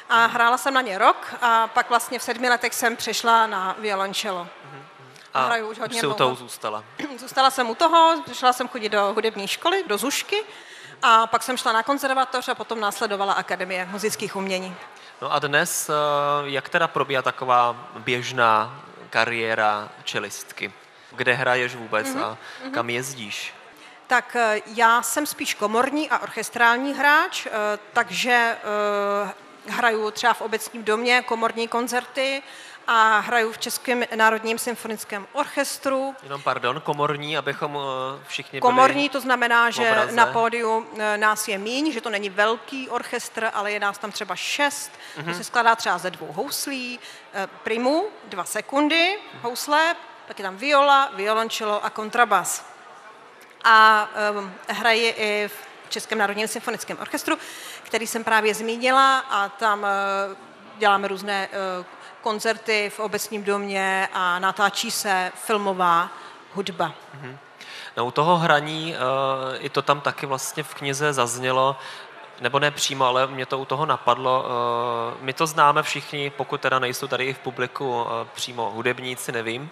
a 0.08 0.26
hrála 0.26 0.58
jsem 0.58 0.74
na 0.74 0.80
ně 0.80 0.98
rok 0.98 1.34
a 1.40 1.66
pak 1.66 1.88
vlastně 1.88 2.18
v 2.18 2.22
sedmi 2.22 2.48
letech 2.48 2.74
jsem 2.74 2.96
přešla 2.96 3.46
na 3.46 3.76
violončelo. 3.78 4.48
A 5.34 5.44
hraju 5.44 5.70
už 5.70 5.78
hodně 5.78 6.00
jsi 6.00 6.06
u 6.06 6.14
toho 6.14 6.34
zůstala? 6.34 6.84
Zůstala 7.18 7.50
jsem 7.50 7.70
u 7.70 7.74
toho, 7.74 8.22
šla 8.32 8.52
jsem 8.52 8.68
chodit 8.68 8.88
do 8.88 9.12
hudební 9.14 9.48
školy, 9.48 9.84
do 9.86 9.98
Zušky 9.98 10.44
a 11.02 11.26
pak 11.26 11.42
jsem 11.42 11.56
šla 11.56 11.72
na 11.72 11.82
konzervatoř 11.82 12.48
a 12.48 12.54
potom 12.54 12.80
následovala 12.80 13.32
Akademie 13.32 13.88
muzických 13.90 14.36
umění. 14.36 14.76
No 15.22 15.32
a 15.32 15.38
dnes, 15.38 15.88
eh, 15.88 15.92
jak 16.44 16.68
teda 16.68 16.88
probíhá 16.88 17.22
taková 17.22 17.76
běžná 17.98 18.82
kariéra 19.10 19.88
čelistky? 20.04 20.72
Kde 21.12 21.32
hraješ 21.32 21.74
vůbec 21.74 22.06
mm-hmm. 22.06 22.22
a 22.22 22.38
mhm. 22.62 22.72
kam 22.72 22.90
jezdíš? 22.90 23.54
Tak 24.06 24.36
eh, 24.36 24.60
já 24.66 25.02
jsem 25.02 25.26
spíš 25.26 25.54
komorní 25.54 26.10
a 26.10 26.18
orchestrální 26.18 26.94
hráč, 26.94 27.46
eh, 27.46 27.50
takže 27.92 28.56
hraju 29.66 30.10
třeba 30.10 30.34
v 30.34 30.40
obecním 30.40 30.84
domě 30.84 31.22
komorní 31.22 31.68
koncerty, 31.68 32.42
a 32.86 33.18
hraju 33.18 33.52
v 33.52 33.58
Českém 33.58 34.04
národním 34.16 34.58
symfonickém 34.58 35.26
orchestru. 35.32 36.14
Jenom 36.22 36.42
pardon, 36.42 36.80
komorní, 36.80 37.38
abychom 37.38 37.78
eh, 37.78 38.24
všichni 38.26 38.60
Komorní 38.60 39.08
to 39.08 39.20
znamená, 39.20 39.70
že 39.70 40.08
na 40.10 40.26
pódiu 40.26 40.86
eh, 40.98 41.18
nás 41.18 41.48
je 41.48 41.58
míň, 41.58 41.92
že 41.92 42.00
to 42.00 42.10
není 42.10 42.30
velký 42.30 42.88
orchestr, 42.88 43.50
ale 43.54 43.72
je 43.72 43.80
nás 43.80 43.98
tam 43.98 44.12
třeba 44.12 44.36
šest. 44.36 44.90
Mm-hmm. 44.92 45.24
To 45.24 45.30
mhm. 45.30 45.34
se 45.34 45.44
skládá 45.44 45.76
třeba 45.76 45.98
ze 45.98 46.10
dvou 46.10 46.32
houslí, 46.32 46.98
eh, 47.34 47.48
primu, 47.62 48.04
dva 48.24 48.44
sekundy, 48.44 49.18
housle, 49.42 49.94
pak 50.26 50.38
je 50.38 50.42
tam 50.42 50.56
viola, 50.56 51.10
violončelo 51.14 51.84
a 51.84 51.90
kontrabas. 51.90 52.72
A 53.64 54.08
um, 54.34 54.54
hraje 54.68 55.10
i 55.10 55.48
v 55.48 55.90
Českém 55.90 56.18
národním 56.18 56.48
symfonickém 56.48 56.98
orchestru, 57.00 57.38
který 57.82 58.06
jsem 58.06 58.24
právě 58.24 58.54
zmínila 58.54 59.18
a 59.18 59.48
tam 59.48 59.78
uh, 59.78 59.86
děláme 60.78 61.08
různé 61.08 61.48
uh, 61.78 61.86
koncerty 62.22 62.90
v 62.96 63.00
obecním 63.00 63.44
domě 63.44 64.08
a 64.12 64.38
natáčí 64.38 64.90
se 64.90 65.32
filmová 65.34 66.08
hudba. 66.54 66.88
Mm-hmm. 66.88 67.36
No 67.96 68.06
u 68.06 68.10
toho 68.10 68.36
hraní, 68.36 68.94
uh, 68.94 69.56
i 69.58 69.68
to 69.68 69.82
tam 69.82 70.00
taky 70.00 70.26
vlastně 70.26 70.62
v 70.62 70.74
knize 70.74 71.12
zaznělo, 71.12 71.76
nebo 72.40 72.58
ne 72.58 72.70
přímo, 72.70 73.04
ale 73.04 73.26
mě 73.26 73.46
to 73.46 73.58
u 73.58 73.64
toho 73.64 73.86
napadlo. 73.86 74.44
Uh, 74.44 75.20
my 75.20 75.32
to 75.32 75.46
známe 75.46 75.82
všichni, 75.82 76.30
pokud 76.30 76.60
teda 76.60 76.78
nejsou 76.78 77.06
tady 77.06 77.24
i 77.24 77.32
v 77.32 77.38
publiku 77.38 78.02
uh, 78.02 78.08
přímo 78.34 78.70
hudebníci, 78.70 79.32
nevím. 79.32 79.70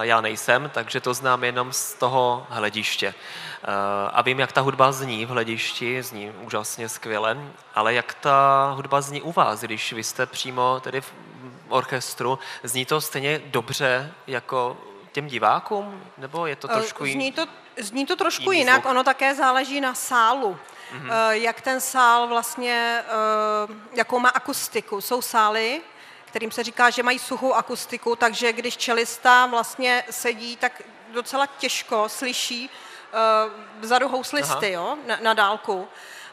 Já 0.00 0.20
nejsem, 0.20 0.70
takže 0.74 1.00
to 1.00 1.14
znám 1.14 1.44
jenom 1.44 1.72
z 1.72 1.94
toho 1.94 2.46
hlediště. 2.50 3.14
A 4.12 4.22
vím, 4.22 4.40
jak 4.40 4.52
ta 4.52 4.60
hudba 4.60 4.92
zní 4.92 5.26
v 5.26 5.28
hledišti, 5.28 6.02
zní 6.02 6.30
úžasně 6.30 6.88
skvěle, 6.88 7.38
ale 7.74 7.94
jak 7.94 8.14
ta 8.14 8.70
hudba 8.76 9.00
zní 9.00 9.22
u 9.22 9.32
vás, 9.32 9.60
když 9.60 9.92
vy 9.92 10.04
jste 10.04 10.26
přímo 10.26 10.80
tedy 10.80 11.02
orchestru. 11.68 12.38
Zní 12.62 12.84
to 12.84 13.00
stejně 13.00 13.38
dobře 13.38 14.12
jako 14.26 14.76
těm 15.12 15.26
divákům? 15.26 16.02
Nebo 16.18 16.46
je 16.46 16.56
to 16.56 16.70
eh, 16.70 16.74
trošku 16.74 17.04
Zní 17.04 17.32
to, 17.32 17.46
zní 17.76 18.06
to 18.06 18.16
trošku 18.16 18.52
jinak, 18.52 18.80
zvuk? 18.82 18.90
ono 18.90 19.04
také 19.04 19.34
záleží 19.34 19.80
na 19.80 19.94
sálu. 19.94 20.58
Mm-hmm. 20.92 21.30
Jak 21.30 21.60
ten 21.60 21.80
sál 21.80 22.28
vlastně, 22.28 23.02
eh, 23.04 23.74
jakou 23.92 24.18
má 24.18 24.28
akustiku. 24.28 25.00
Jsou 25.00 25.22
sály, 25.22 25.80
kterým 26.24 26.50
se 26.50 26.62
říká, 26.64 26.90
že 26.90 27.02
mají 27.02 27.18
suchou 27.18 27.52
akustiku, 27.54 28.16
takže 28.16 28.52
když 28.52 28.76
čelista 28.76 29.46
vlastně 29.46 30.04
sedí, 30.10 30.56
tak 30.56 30.82
docela 31.12 31.46
těžko 31.46 32.08
slyší 32.08 32.70
vzadu 33.80 34.08
houslisty 34.08 34.70
jo, 34.70 34.96
na, 35.06 35.18
na 35.22 35.34
dálku. 35.34 35.88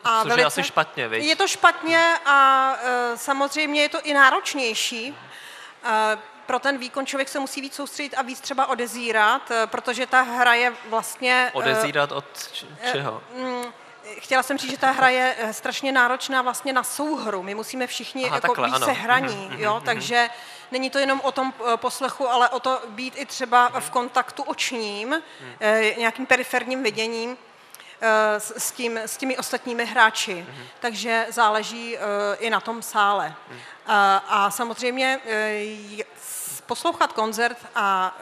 A 0.06 0.22
Což 0.22 0.30
velice, 0.30 0.42
je 0.42 0.46
asi 0.46 0.64
špatně, 0.64 1.08
viď? 1.08 1.24
Je 1.24 1.36
to 1.36 1.48
špatně 1.48 2.18
a 2.26 2.72
uh, 2.74 3.18
samozřejmě 3.18 3.82
je 3.82 3.90
to 3.90 4.02
i 4.02 4.14
náročnější. 4.14 5.12
Uh, 5.12 6.22
pro 6.46 6.60
ten 6.60 6.78
výkon 6.78 7.06
člověk 7.06 7.30
se 7.30 7.40
musí 7.40 7.62
víc 7.62 7.76
soustředit 7.76 8.14
a 8.14 8.22
víc 8.22 8.40
třeba 8.40 8.66
odezírat, 8.66 9.52
uh, 9.52 9.58
protože 9.66 10.08
ta 10.08 10.22
hra 10.22 10.54
je 10.54 10.74
vlastně... 10.90 11.52
Odezírat 11.54 12.12
od 12.12 12.26
čeho? 12.92 13.24
Uh, 13.34 13.66
chtěla 14.20 14.44
jsem 14.44 14.58
říct, 14.58 14.72
že 14.72 14.78
ta 14.78 14.92
hra 14.92 15.10
je 15.10 15.36
strašně 15.52 15.92
náročná 15.92 16.42
vlastně 16.42 16.74
na 16.74 16.84
souhru. 16.84 17.44
My 17.44 17.56
musíme 17.56 17.88
všichni 17.88 18.26
Aha, 18.26 18.36
jako 18.36 18.48
takhle, 18.48 18.80
být 18.80 18.86
se 18.86 18.92
hraní, 18.92 19.50
mm-hmm, 19.50 19.60
jo? 19.60 19.74
Mm-hmm. 19.74 19.86
takže 19.86 20.30
není 20.72 20.90
to 20.90 21.00
jenom 21.00 21.22
o 21.24 21.32
tom 21.32 21.54
poslechu, 21.76 22.30
ale 22.30 22.50
o 22.50 22.60
to 22.60 22.82
být 22.88 23.14
i 23.18 23.26
třeba 23.26 23.72
v 23.80 23.90
kontaktu 23.90 24.44
očním, 24.44 25.10
mm. 25.10 25.22
nějakým 25.98 26.26
periferním 26.26 26.84
viděním. 26.84 27.38
Eh, 28.06 28.40
s, 28.40 28.72
tím, 28.72 28.98
s 28.98 29.18
těmi 29.18 29.38
ostatními 29.38 29.86
hráči. 29.86 30.46
Mm-hmm. 30.50 30.66
Takže 30.80 31.28
záleží 31.30 31.98
uh, 31.98 32.02
i 32.40 32.50
na 32.50 32.60
tom 32.60 32.82
sále. 32.82 33.36
Mm. 33.50 33.58
A, 33.88 34.18
a 34.18 34.52
samozřejmě 34.52 35.20
uh, 35.98 36.02
poslouchat 36.66 37.14
koncert 37.14 37.58
a, 37.76 38.16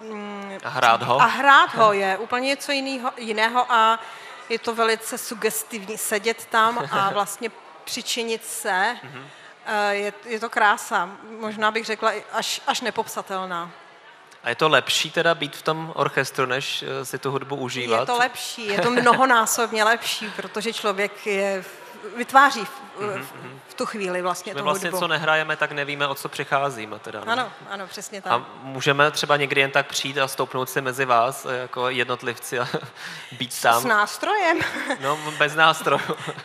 um, 0.00 0.58
a 0.64 0.68
hrát 0.68 1.02
ho, 1.02 1.22
a 1.22 1.24
hrát 1.24 1.74
ho 1.74 1.92
je 2.02 2.18
úplně 2.18 2.46
něco 2.46 2.72
jiného, 2.72 3.12
jiného 3.16 3.72
a 3.72 4.00
je 4.48 4.58
to 4.58 4.74
velice 4.74 5.18
sugestivní 5.18 5.98
sedět 5.98 6.46
tam 6.46 6.88
a 6.90 7.10
vlastně 7.12 7.50
přičinit 7.84 8.44
se. 8.46 8.96
Mm-hmm. 9.02 9.22
Uh, 9.22 9.90
je, 9.90 10.12
je 10.24 10.40
to 10.40 10.50
krása, 10.50 11.10
možná 11.40 11.70
bych 11.70 11.84
řekla 11.84 12.12
až, 12.32 12.60
až 12.66 12.80
nepopsatelná. 12.80 13.70
A 14.44 14.48
je 14.48 14.54
to 14.54 14.68
lepší 14.68 15.10
teda 15.10 15.34
být 15.34 15.56
v 15.56 15.62
tom 15.62 15.92
orchestru, 15.94 16.46
než 16.46 16.82
eh, 16.82 17.04
si 17.04 17.18
tu 17.18 17.30
hudbu 17.30 17.56
užívat? 17.56 18.00
Je 18.00 18.06
to 18.06 18.18
lepší, 18.18 18.66
je 18.66 18.80
to 18.80 18.90
mnohonásobně 18.90 19.84
lepší, 19.84 20.30
protože 20.36 20.72
člověk 20.72 21.26
je, 21.26 21.64
vytváří 22.16 22.64
v, 22.64 22.70
mm-hmm. 23.00 23.24
v 23.68 23.74
tu 23.74 23.86
chvíli 23.86 24.22
vlastně 24.22 24.54
My 24.54 24.58
tu 24.58 24.64
vlastně, 24.64 24.88
hudbu. 24.88 25.00
co 25.00 25.08
nehrajeme, 25.08 25.56
tak 25.56 25.72
nevíme, 25.72 26.06
o 26.06 26.14
co 26.14 26.28
přicházíme. 26.28 26.98
Teda, 26.98 27.24
ne? 27.24 27.32
Ano, 27.32 27.52
ano, 27.70 27.86
přesně 27.86 28.22
tak. 28.22 28.32
A 28.32 28.46
můžeme 28.62 29.10
třeba 29.10 29.36
někdy 29.36 29.60
jen 29.60 29.70
tak 29.70 29.86
přijít 29.86 30.18
a 30.18 30.28
stoupnout 30.28 30.70
si 30.70 30.80
mezi 30.80 31.04
vás 31.04 31.46
eh, 31.46 31.56
jako 31.56 31.88
jednotlivci 31.88 32.58
a 32.58 32.68
být 33.38 33.62
tam? 33.62 33.82
S 33.82 33.84
nástrojem? 33.84 34.60
No, 35.00 35.18
bez 35.38 35.54
nástrojů. 35.54 36.00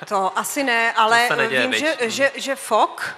to 0.08 0.40
asi 0.40 0.64
ne, 0.64 0.94
ale 0.94 1.30
vím, 1.50 1.74
že, 1.74 1.96
že, 2.02 2.32
že 2.36 2.56
FOK, 2.56 3.16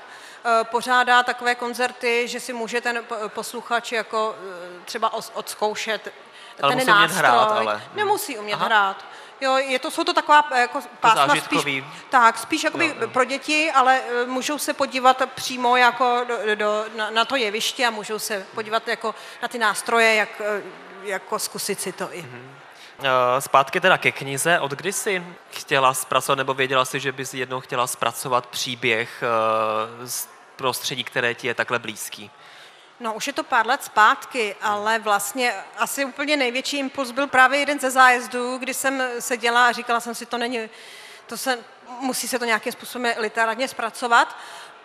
pořádá 0.64 1.24
takové 1.24 1.56
koncerty, 1.56 2.28
že 2.28 2.40
si 2.40 2.54
může 2.54 2.82
ten 2.82 3.06
posluchač 3.28 3.92
jako 3.92 4.36
eh, 4.36 4.86
třeba 4.86 5.14
odzkoušet 5.34 6.14
ale 6.62 6.76
ten 6.76 6.88
nástroj. 6.88 7.20
hrát, 7.20 7.52
ale... 7.52 7.84
Nemusí 7.94 8.38
umět 8.38 8.56
Aha. 8.56 8.66
hrát. 8.66 9.06
Jo, 9.42 9.58
je 9.58 9.80
to, 9.80 9.92
jsou 9.92 10.04
to 10.04 10.14
taková 10.14 10.48
eh, 10.52 10.62
jako 10.62 10.80
pásma 11.00 11.36
spíš, 11.36 11.84
tak, 12.10 12.38
spíš 12.38 12.64
jakoby 12.64 12.96
jo, 13.00 13.08
pro 13.08 13.24
děti, 13.24 13.72
ale 13.72 14.02
můžou 14.26 14.58
se 14.58 14.74
podívat 14.74 15.22
přímo 15.36 15.78
jako 15.78 16.26
do, 16.28 16.56
do, 16.56 16.86
na, 16.96 17.10
na 17.10 17.26
to 17.26 17.36
jeviště 17.36 17.88
a 17.88 17.90
můžou 17.90 18.20
se 18.20 18.46
podívat 18.56 18.88
jako 18.88 19.16
na 19.42 19.48
ty 19.48 19.58
nástroje, 19.58 20.16
jak, 20.16 20.42
jako 21.04 21.40
zkusit 21.40 21.82
si 21.82 21.92
to 21.92 22.14
i. 22.14 22.22
Mm-hmm. 22.22 22.61
Zpátky 23.40 23.82
teda 23.82 23.98
ke 23.98 24.12
knize. 24.12 24.60
Od 24.60 24.72
kdy 24.72 24.94
jsi 24.94 25.24
chtěla 25.52 25.94
zpracovat, 25.94 26.36
nebo 26.36 26.54
věděla 26.54 26.86
jsi, 26.86 27.00
že 27.00 27.12
bys 27.12 27.34
jednou 27.34 27.60
chtěla 27.60 27.88
zpracovat 27.88 28.48
příběh 28.48 29.24
z 30.06 30.28
prostředí, 30.56 31.04
které 31.04 31.34
ti 31.34 31.48
je 31.48 31.54
takhle 31.54 31.80
blízký? 31.80 32.32
No, 33.00 33.14
už 33.14 33.28
je 33.28 33.34
to 33.34 33.44
pár 33.44 33.68
let 33.68 33.84
zpátky, 33.84 34.56
ale 34.62 35.00
vlastně 35.00 35.54
asi 35.78 36.06
úplně 36.06 36.38
největší 36.38 36.78
impuls 36.78 37.12
byl 37.12 37.28
právě 37.28 37.60
jeden 37.60 37.80
ze 37.80 37.92
zájezdů, 37.92 38.58
kdy 38.58 38.74
jsem 38.74 39.04
seděla 39.20 39.68
a 39.68 39.72
říkala 39.72 40.00
jsem 40.00 40.16
si, 40.16 40.26
to 40.26 40.38
není, 40.38 40.70
to 41.28 41.38
se, 41.38 41.60
musí 42.00 42.28
se 42.28 42.40
to 42.40 42.46
nějakým 42.46 42.72
způsobem 42.72 43.14
literárně 43.18 43.68
zpracovat. 43.68 44.38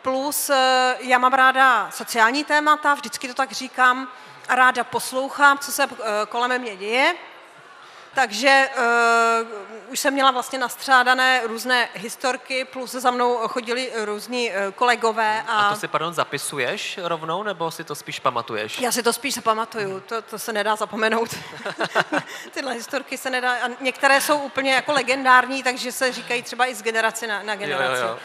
Plus 0.02 0.50
eh, 0.50 0.96
já 1.00 1.18
mám 1.18 1.32
ráda 1.32 1.90
sociální 1.90 2.44
témata, 2.44 2.94
vždycky 2.94 3.28
to 3.28 3.35
tak 3.35 3.52
říkám, 3.52 4.08
a 4.49 4.54
ráda 4.54 4.85
poslouchám, 4.85 5.58
co 5.58 5.73
se 5.73 5.82
eh, 5.82 6.06
kolem 6.28 6.61
mě 6.61 6.76
děje. 6.76 7.14
Takže 8.16 8.68
uh, 8.78 9.92
už 9.92 10.00
jsem 10.00 10.14
měla 10.14 10.30
vlastně 10.30 10.58
nastřádané 10.58 11.40
různé 11.44 11.88
historky, 11.94 12.64
plus 12.64 12.92
za 12.92 13.11
mnou 13.11 13.49
chodili 13.49 13.92
různí 14.04 14.50
uh, 14.50 14.73
kolegové. 14.75 15.42
A... 15.49 15.58
a 15.58 15.75
to 15.75 15.80
si, 15.80 15.88
pardon, 15.88 16.14
zapisuješ 16.14 16.99
rovnou, 17.02 17.42
nebo 17.42 17.70
si 17.70 17.85
to 17.85 17.94
spíš 17.94 18.20
pamatuješ? 18.20 18.80
Já 18.80 18.92
si 18.92 19.02
to 19.02 19.12
spíš 19.12 19.35
zapamatuju, 19.35 20.00
to, 20.00 20.23
to 20.23 20.38
se 20.38 20.52
nedá 20.52 20.76
zapomenout. 20.76 21.37
Tyhle 22.50 22.75
historky 22.75 23.18
se 23.18 23.30
nedá, 23.30 23.52
a 23.52 23.68
některé 23.80 24.20
jsou 24.20 24.38
úplně 24.38 24.73
jako 24.73 24.92
legendární, 24.92 25.62
takže 25.62 25.92
se 25.92 26.12
říkají 26.12 26.42
třeba 26.42 26.66
i 26.66 26.75
z 26.75 26.82
generace 26.82 27.26
na, 27.26 27.42
na 27.42 27.56
generaci. 27.56 28.02
Jo, 28.02 28.08
jo. 28.08 28.18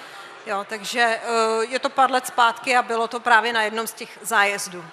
Jo, 0.46 0.66
takže 0.70 1.20
uh, 1.30 1.64
je 1.64 1.80
to 1.80 1.90
pár 1.90 2.12
let 2.12 2.28
zpátky 2.28 2.76
a 2.76 2.82
bylo 2.82 3.08
to 3.08 3.20
právě 3.20 3.54
na 3.54 3.64
jednom 3.64 3.88
z 3.88 3.94
těch 3.94 4.20
zájezdů. 4.22 4.86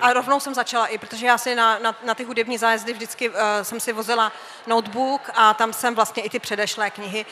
A 0.00 0.12
rovnou 0.12 0.40
jsem 0.40 0.54
začala 0.54 0.86
i, 0.86 0.98
protože 0.98 1.26
já 1.26 1.38
si 1.38 1.54
na, 1.54 1.78
na, 1.78 1.94
na 2.04 2.14
ty 2.14 2.24
hudební 2.24 2.58
zájezdy 2.58 2.92
vždycky 2.92 3.28
uh, 3.28 3.36
jsem 3.62 3.80
si 3.80 3.92
vozila 3.92 4.32
notebook 4.66 5.30
a 5.34 5.54
tam 5.54 5.72
jsem 5.72 5.94
vlastně 5.94 6.22
i 6.22 6.30
ty 6.30 6.38
předešlé 6.38 6.90
knihy 6.90 7.26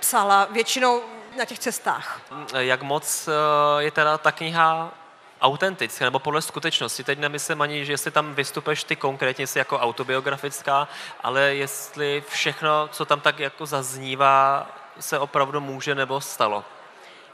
psala, 0.00 0.48
většinou 0.50 1.02
na 1.38 1.44
těch 1.44 1.58
cestách. 1.58 2.20
Jak 2.56 2.82
moc 2.82 3.28
uh, 3.28 3.34
je 3.80 3.90
teda 3.90 4.18
ta 4.18 4.32
kniha 4.32 4.92
autentická, 5.40 6.04
nebo 6.04 6.18
podle 6.18 6.42
skutečnosti. 6.42 7.04
Teď 7.04 7.18
nemyslím 7.18 7.62
ani, 7.62 7.84
že 7.84 7.92
jestli 7.92 8.10
tam 8.10 8.34
vystupeš 8.34 8.84
ty 8.84 8.96
konkrétně 8.96 9.46
jsi 9.46 9.58
jako 9.58 9.78
autobiografická, 9.78 10.88
ale 11.22 11.54
jestli 11.54 12.24
všechno, 12.28 12.88
co 12.88 13.04
tam 13.04 13.20
tak 13.20 13.38
jako 13.38 13.66
zaznívá, 13.66 14.66
se 15.00 15.18
opravdu 15.18 15.60
může 15.60 15.94
nebo 15.94 16.20
stalo. 16.20 16.64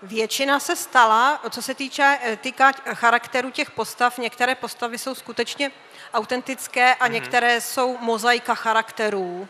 Většina 0.02 0.60
se 0.60 0.76
stala, 0.76 1.40
co 1.50 1.62
se 1.62 1.74
týče, 1.74 2.18
eh, 2.22 2.36
týká 2.36 2.72
charakteru 2.72 3.50
těch 3.50 3.70
postav. 3.70 4.18
Některé 4.18 4.54
postavy 4.54 4.98
jsou 4.98 5.14
skutečně 5.14 5.70
autentické 6.14 6.94
a 6.94 7.06
mm-hmm. 7.06 7.10
některé 7.10 7.60
jsou 7.60 7.98
mozaika 7.98 8.54
charakterů. 8.54 9.48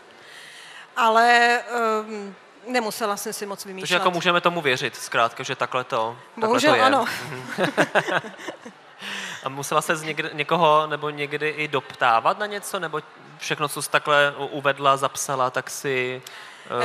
Ale 0.95 1.59
um, 2.07 2.35
nemusela 2.67 3.17
jsem 3.17 3.33
si 3.33 3.45
moc 3.45 3.65
vymýšlet. 3.65 3.83
Takže 3.83 3.95
jako 3.95 4.11
můžeme 4.11 4.41
tomu 4.41 4.61
věřit, 4.61 4.95
zkrátka, 4.95 5.43
že 5.43 5.55
takhle 5.55 5.83
to, 5.83 6.17
Bohužel 6.37 6.71
takhle 6.71 6.91
to 6.91 6.95
je. 6.97 6.97
ano. 6.97 7.05
Mhm. 7.29 8.21
a 9.43 9.49
musela 9.49 9.81
se 9.81 9.95
z 9.95 10.03
někde, 10.03 10.29
někoho 10.33 10.87
nebo 10.87 11.09
někdy 11.09 11.49
i 11.49 11.67
doptávat 11.67 12.39
na 12.39 12.45
něco, 12.45 12.79
nebo 12.79 13.01
všechno, 13.37 13.67
co 13.67 13.81
jsi 13.81 13.89
takhle 13.89 14.33
uvedla, 14.37 14.97
zapsala, 14.97 15.49
tak 15.49 15.69
si 15.69 16.21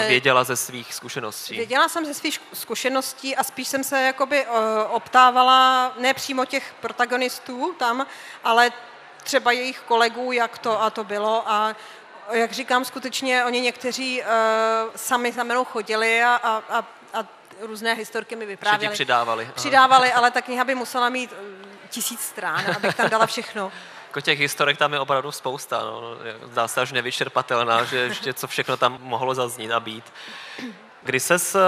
věděla 0.07 0.45
ze 0.45 0.57
svých 0.57 0.95
zkušeností? 0.95 1.57
Věděla 1.57 1.89
jsem 1.89 2.07
ze 2.07 2.15
svých 2.15 2.41
zkušeností 2.53 3.37
a 3.37 3.45
spíš 3.45 3.69
jsem 3.69 3.85
se 3.85 4.03
jakoby 4.03 4.45
eh, 4.45 4.49
optávala 4.89 5.93
ne 5.99 6.15
přímo 6.15 6.45
těch 6.45 6.75
protagonistů 6.81 7.75
tam, 7.79 8.07
ale 8.45 8.71
třeba 9.23 9.53
jejich 9.53 9.81
kolegů, 9.81 10.33
jak 10.33 10.59
to 10.59 10.83
a 10.83 10.91
to 10.91 11.05
bylo 11.05 11.51
a 11.51 11.77
jak 12.31 12.53
říkám, 12.53 12.85
skutečně 12.85 13.45
oni 13.45 13.61
někteří 13.61 14.23
uh, 14.23 14.27
sami 14.97 15.33
za 15.33 15.45
mnou 15.45 15.65
chodili 15.65 16.23
a, 16.23 16.35
a, 16.35 16.63
a, 16.79 16.85
a 17.15 17.27
různé 17.61 17.95
historky 17.95 18.37
mi 18.37 18.47
vyprávěli. 18.47 18.95
přidávali. 18.95 19.51
Přidávali, 19.55 20.13
ale 20.13 20.31
ta 20.31 20.43
kniha 20.43 20.65
by 20.65 20.75
musela 20.75 21.09
mít 21.09 21.35
tisíc 21.89 22.21
strán, 22.21 22.65
abych 22.77 22.95
tam 22.95 23.11
dala 23.11 23.27
všechno 23.27 23.73
jako 24.13 24.21
těch 24.21 24.39
historek 24.39 24.79
tam 24.79 24.93
je 24.93 25.01
opravdu 25.01 25.33
spousta. 25.33 25.79
No. 25.81 26.03
Zdá 26.43 26.69
se 26.69 26.81
až 26.81 26.93
nevyčerpatelná, 26.93 27.85
že 27.85 27.97
ještě 27.97 28.35
co 28.35 28.47
všechno 28.47 28.77
tam 28.77 28.99
mohlo 29.01 29.35
zaznít 29.35 29.71
a 29.71 29.81
být. 29.81 30.05
Kdy 31.03 31.21
ses 31.21 31.55
eh, 31.55 31.61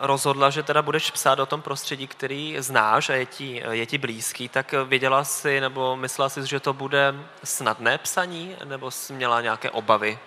rozhodla, 0.00 0.50
že 0.50 0.62
teda 0.62 0.82
budeš 0.82 1.10
psát 1.10 1.38
o 1.38 1.46
tom 1.46 1.62
prostředí, 1.62 2.06
který 2.06 2.56
znáš 2.58 3.10
a 3.10 3.14
je 3.14 3.26
ti, 3.26 3.62
je 3.70 3.86
ti 3.86 3.98
blízký, 3.98 4.48
tak 4.48 4.74
věděla 4.84 5.24
jsi 5.24 5.60
nebo 5.60 5.96
myslela 5.96 6.28
jsi, 6.28 6.46
že 6.46 6.60
to 6.60 6.72
bude 6.72 7.14
snadné 7.44 7.98
psaní, 7.98 8.56
nebo 8.64 8.90
jsi 8.90 9.12
měla 9.12 9.40
nějaké 9.40 9.70
obavy, 9.70 10.18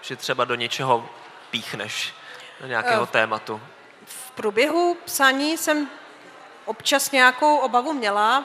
že 0.00 0.16
třeba 0.16 0.44
do 0.44 0.54
něčeho 0.54 1.08
píchneš, 1.50 2.14
do 2.60 2.66
nějakého 2.66 3.02
uh, 3.02 3.08
tématu? 3.08 3.60
V 4.06 4.30
průběhu 4.30 4.96
psaní 5.04 5.58
jsem 5.58 5.88
občas 6.64 7.10
nějakou 7.10 7.56
obavu 7.56 7.92
měla, 7.92 8.44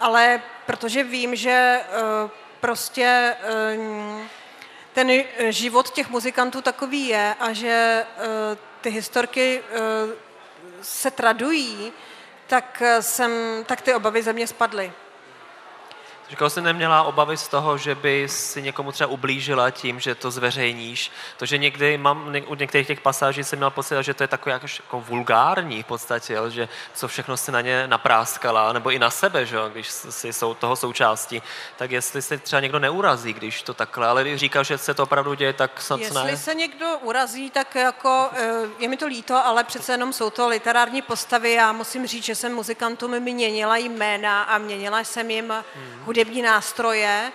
ale 0.00 0.42
protože 0.66 1.02
vím, 1.02 1.36
že 1.36 1.80
uh, 2.24 2.30
prostě 2.60 3.36
uh, 3.76 4.20
ten 4.92 5.24
život 5.48 5.90
těch 5.90 6.10
muzikantů 6.10 6.62
takový 6.62 7.08
je 7.08 7.34
a 7.40 7.52
že 7.52 8.06
uh, 8.16 8.24
ty 8.80 8.90
historky 8.90 9.62
se 10.82 11.10
tradují, 11.10 11.92
tak, 12.46 12.82
jsem, 13.00 13.32
tak 13.66 13.80
ty 13.80 13.94
obavy 13.94 14.22
ze 14.22 14.32
mě 14.32 14.46
spadly. 14.46 14.92
Říkal 16.30 16.50
jsi, 16.50 16.60
neměla 16.60 17.02
obavy 17.02 17.36
z 17.36 17.48
toho, 17.48 17.78
že 17.78 17.94
by 17.94 18.28
si 18.28 18.62
někomu 18.62 18.92
třeba 18.92 19.10
ublížila 19.10 19.70
tím, 19.70 20.00
že 20.00 20.14
to 20.14 20.30
zveřejníš. 20.30 21.10
To, 21.36 21.46
že 21.46 21.58
někdy 21.58 21.98
mám, 21.98 22.34
u 22.46 22.54
některých 22.54 22.86
těch 22.86 23.00
pasáží 23.00 23.44
jsem 23.44 23.58
měl 23.58 23.70
pocit, 23.70 23.94
že 24.00 24.14
to 24.14 24.22
je 24.22 24.28
takové 24.28 24.52
jako, 24.52 24.66
jako 24.84 25.00
vulgární 25.00 25.82
v 25.82 25.86
podstatě, 25.86 26.38
že 26.48 26.68
co 26.94 27.08
všechno 27.08 27.36
si 27.36 27.52
na 27.52 27.60
ně 27.60 27.88
napráskala, 27.88 28.72
nebo 28.72 28.90
i 28.90 28.98
na 28.98 29.10
sebe, 29.10 29.46
že, 29.46 29.56
když 29.72 29.88
si 29.88 30.32
jsou 30.32 30.54
toho 30.54 30.76
součástí. 30.76 31.42
Tak 31.76 31.90
jestli 31.90 32.22
se 32.22 32.38
třeba 32.38 32.60
někdo 32.60 32.78
neurazí, 32.78 33.32
když 33.32 33.62
to 33.62 33.74
takhle, 33.74 34.06
ale 34.06 34.38
říkal, 34.38 34.64
že 34.64 34.78
se 34.78 34.94
to 34.94 35.02
opravdu 35.02 35.34
děje, 35.34 35.52
tak 35.52 35.80
snad 35.80 36.00
Jestli 36.00 36.24
ne. 36.24 36.36
se 36.36 36.54
někdo 36.54 36.98
urazí, 37.02 37.50
tak 37.50 37.74
jako 37.74 38.30
eh, 38.32 38.60
je 38.78 38.88
mi 38.88 38.96
to 38.96 39.06
líto, 39.06 39.46
ale 39.46 39.64
přece 39.64 39.92
jenom 39.92 40.12
jsou 40.12 40.30
to 40.30 40.48
literární 40.48 41.02
postavy. 41.02 41.52
Já 41.52 41.72
musím 41.72 42.06
říct, 42.06 42.24
že 42.24 42.34
jsem 42.34 42.54
muzikantům 42.54 43.20
měnila 43.20 43.76
jména 43.76 44.42
a 44.42 44.58
měnila 44.58 45.00
jsem 45.00 45.30
jim 45.30 45.54
hmm 45.74 46.15
hudební 46.16 46.42
nástroje, 46.42 47.32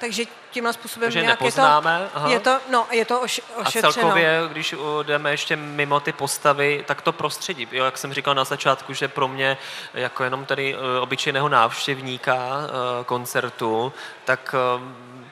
takže 0.00 0.24
tímhle 0.50 0.72
způsobem 0.72 1.06
Takže 1.06 1.22
nějak 1.22 1.40
nepoznáme, 1.40 2.00
je 2.02 2.08
to, 2.08 2.16
aha. 2.16 2.28
je 2.30 2.40
to, 2.40 2.58
no, 2.70 2.86
je 2.90 3.04
to 3.04 3.20
oš, 3.20 3.40
ošetřeno. 3.56 3.88
A 3.88 3.92
celkově, 3.92 4.42
když 4.48 4.74
jdeme 5.02 5.30
ještě 5.30 5.56
mimo 5.56 6.00
ty 6.00 6.12
postavy, 6.12 6.84
tak 6.86 7.02
to 7.02 7.12
prostředí, 7.12 7.68
jo, 7.72 7.84
jak 7.84 7.98
jsem 7.98 8.12
říkal 8.12 8.34
na 8.34 8.44
začátku, 8.44 8.92
že 8.92 9.08
pro 9.08 9.28
mě 9.28 9.58
jako 9.94 10.24
jenom 10.24 10.44
tady 10.44 10.74
eh, 10.74 11.00
obyčejného 11.00 11.48
návštěvníka 11.48 12.36
eh, 12.36 13.04
koncertu, 13.04 13.92
tak 14.24 14.54
eh, 14.54 14.80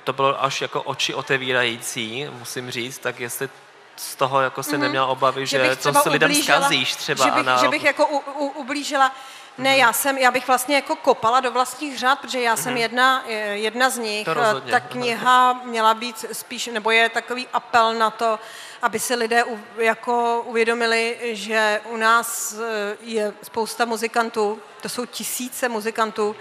to 0.04 0.12
bylo 0.12 0.44
až 0.44 0.60
jako 0.60 0.82
oči 0.82 1.14
otevírající, 1.14 2.26
musím 2.38 2.70
říct, 2.70 2.98
tak 2.98 3.20
jestli 3.20 3.48
z 3.96 4.16
toho 4.16 4.40
jako 4.40 4.62
se 4.62 4.70
mm-hmm. 4.70 4.78
neměla 4.80 5.06
obavy, 5.06 5.46
že, 5.46 5.64
že 5.64 5.76
to 5.76 5.94
s 5.94 6.04
lidem 6.04 6.34
zkazíš 6.34 6.96
třeba. 6.96 7.24
Že 7.24 7.30
bych, 7.30 7.40
a 7.40 7.42
na... 7.42 7.56
že 7.56 7.68
bych 7.68 7.84
jako 7.84 8.06
u, 8.06 8.18
u, 8.18 8.46
ublížila. 8.46 9.12
Ne, 9.58 9.76
já 9.76 9.92
jsem, 9.92 10.18
já 10.18 10.30
bych 10.30 10.46
vlastně 10.46 10.76
jako 10.76 10.96
kopala 10.96 11.40
do 11.40 11.50
vlastních 11.50 11.98
řád, 11.98 12.20
protože 12.20 12.40
já 12.40 12.56
jsem 12.56 12.72
mhm. 12.72 12.82
jedna, 12.82 13.24
jedna 13.52 13.90
z 13.90 13.98
nich. 13.98 14.28
Ta 14.70 14.80
kniha 14.80 15.52
měla 15.64 15.94
být 15.94 16.24
spíš, 16.32 16.66
nebo 16.66 16.90
je 16.90 17.08
takový 17.08 17.48
apel 17.52 17.94
na 17.94 18.10
to, 18.10 18.38
aby 18.82 18.98
si 18.98 19.14
lidé 19.14 19.44
u, 19.44 19.60
jako 19.76 20.42
uvědomili, 20.46 21.18
že 21.22 21.80
u 21.84 21.96
nás 21.96 22.52
eh, 22.52 22.96
je 23.00 23.32
spousta 23.42 23.84
muzikantů, 23.84 24.60
to 24.80 24.88
jsou 24.88 25.06
tisíce 25.06 25.68
muzikantů, 25.68 26.36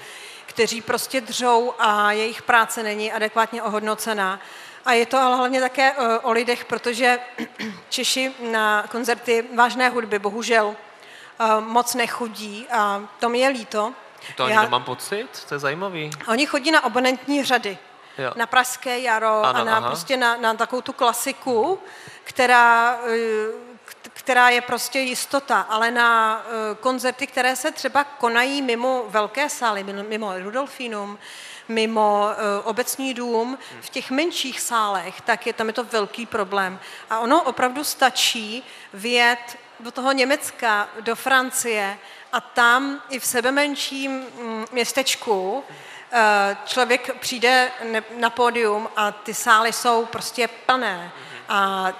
kteří 0.45 0.81
prostě 0.81 1.21
dřou 1.21 1.73
a 1.79 2.11
jejich 2.11 2.41
práce 2.41 2.83
není 2.83 3.11
adekvátně 3.11 3.63
ohodnocená. 3.63 4.39
A 4.85 4.93
je 4.93 5.05
to 5.05 5.17
ale 5.17 5.35
hlavně 5.35 5.61
také 5.61 5.91
eh, 5.91 6.19
o 6.19 6.31
lidech, 6.31 6.65
protože 6.65 7.19
Češi 7.89 8.31
na 8.39 8.87
koncerty 8.91 9.45
vážné 9.55 9.89
hudby 9.89 10.19
bohužel 10.19 10.75
moc 11.59 11.95
nechodí 11.95 12.67
a 12.71 13.01
to 13.19 13.29
mi 13.29 13.39
je 13.39 13.47
líto. 13.47 13.93
To 14.35 14.43
ani 14.43 14.53
Já... 14.53 14.61
nemám 14.61 14.83
pocit, 14.83 15.45
to 15.49 15.55
je 15.55 15.59
zajímavý. 15.59 16.09
Oni 16.27 16.45
chodí 16.45 16.71
na 16.71 16.79
abonentní 16.79 17.43
řady. 17.43 17.77
Jo. 18.17 18.31
Na 18.35 18.45
Pražské 18.45 18.99
jaro 18.99 19.45
ano, 19.45 19.61
a 19.61 19.63
na, 19.63 19.81
prostě 19.81 20.17
na, 20.17 20.37
na 20.37 20.53
takovou 20.53 20.81
tu 20.81 20.93
klasiku, 20.93 21.79
která, 22.23 22.99
eh, 23.07 24.07
která 24.13 24.49
je 24.49 24.61
prostě 24.61 24.99
jistota, 24.99 25.61
ale 25.61 25.91
na 25.91 26.41
eh, 26.45 26.75
koncerty, 26.75 27.27
které 27.27 27.55
se 27.55 27.71
třeba 27.71 28.03
konají 28.03 28.61
mimo 28.61 29.05
velké 29.07 29.49
sály, 29.49 29.83
mimo 29.83 30.33
Rudolfinum, 30.37 31.19
mimo 31.67 32.27
uh, 32.29 32.67
obecní 32.69 33.13
dům, 33.13 33.57
v 33.81 33.89
těch 33.89 34.11
menších 34.11 34.61
sálech, 34.61 35.21
tak 35.21 35.47
je 35.47 35.53
tam 35.53 35.67
je 35.67 35.73
to 35.73 35.83
velký 35.83 36.25
problém. 36.25 36.79
A 37.09 37.19
ono 37.19 37.43
opravdu 37.43 37.83
stačí 37.83 38.63
vět 38.93 39.57
do 39.81 39.91
toho 39.91 40.11
Německa, 40.11 40.89
do 40.99 41.15
Francie 41.15 41.97
a 42.33 42.41
tam 42.41 43.01
i 43.09 43.19
v 43.19 43.25
sebe 43.25 43.51
menším 43.51 44.11
mm, 44.11 44.65
městečku 44.71 45.63
eh, 46.11 46.57
člověk 46.65 47.19
přijde 47.19 47.71
na 48.17 48.29
pódium 48.29 48.89
a 48.95 49.11
ty 49.11 49.33
sály 49.33 49.73
jsou 49.73 50.05
prostě 50.05 50.47
plné. 50.47 51.11
A 51.49 51.91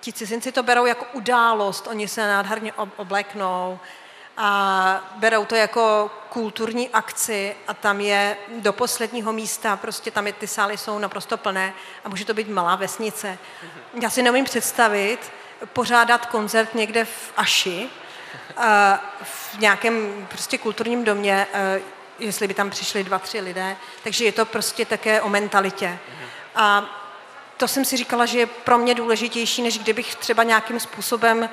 ti 0.00 0.12
cizinci 0.12 0.52
to 0.52 0.62
berou 0.62 0.86
jako 0.86 1.06
událost, 1.12 1.86
oni 1.86 2.08
se 2.08 2.26
nádherně 2.26 2.72
obléknou 2.96 3.78
a, 3.82 3.92
a 4.36 5.00
berou 5.16 5.44
to 5.44 5.54
jako 5.54 6.10
kulturní 6.28 6.88
akci 6.88 7.56
a 7.66 7.74
tam 7.74 8.00
je 8.00 8.36
do 8.48 8.72
posledního 8.72 9.32
místa, 9.32 9.76
prostě 9.76 10.10
tam 10.10 10.26
je, 10.26 10.32
ty 10.32 10.46
sály 10.46 10.78
jsou 10.78 10.98
naprosto 10.98 11.36
plné 11.36 11.74
a 12.04 12.08
může 12.08 12.24
to 12.24 12.34
být 12.34 12.48
malá 12.48 12.76
vesnice. 12.76 13.38
Já 14.02 14.10
si 14.10 14.22
neumím 14.22 14.44
představit 14.44 15.32
pořádat 15.66 16.26
koncert 16.26 16.74
někde 16.74 17.04
v 17.04 17.32
Aši, 17.36 17.88
eh, 18.56 18.98
v 19.22 19.58
nějakém 19.58 20.26
prostě 20.30 20.58
kulturním 20.58 21.04
domě, 21.04 21.46
eh, 21.52 21.80
jestli 22.18 22.48
by 22.48 22.54
tam 22.54 22.70
přišli 22.70 23.04
dva, 23.04 23.18
tři 23.18 23.40
lidé. 23.40 23.76
Takže 24.02 24.24
je 24.24 24.32
to 24.32 24.44
prostě 24.44 24.84
také 24.84 25.20
o 25.20 25.28
mentalitě. 25.28 25.98
A 26.54 26.84
to 27.56 27.68
jsem 27.68 27.84
si 27.84 27.96
říkala, 27.96 28.26
že 28.26 28.38
je 28.38 28.46
pro 28.46 28.78
mě 28.78 28.94
důležitější, 28.94 29.62
než 29.62 29.78
kdybych 29.78 30.14
třeba 30.14 30.42
nějakým 30.42 30.80
způsobem 30.80 31.38
uh, 31.38 31.48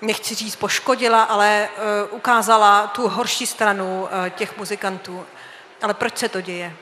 nechci 0.00 0.34
říct 0.34 0.56
poškodila, 0.56 1.22
ale 1.22 1.68
ukázala 2.10 2.86
tu 2.86 3.08
horší 3.08 3.46
stranu 3.46 4.08
těch 4.30 4.56
muzikantů. 4.56 5.26
Ale 5.82 5.94
proč 5.94 6.18
se 6.18 6.28
to 6.28 6.40
děje? 6.40 6.76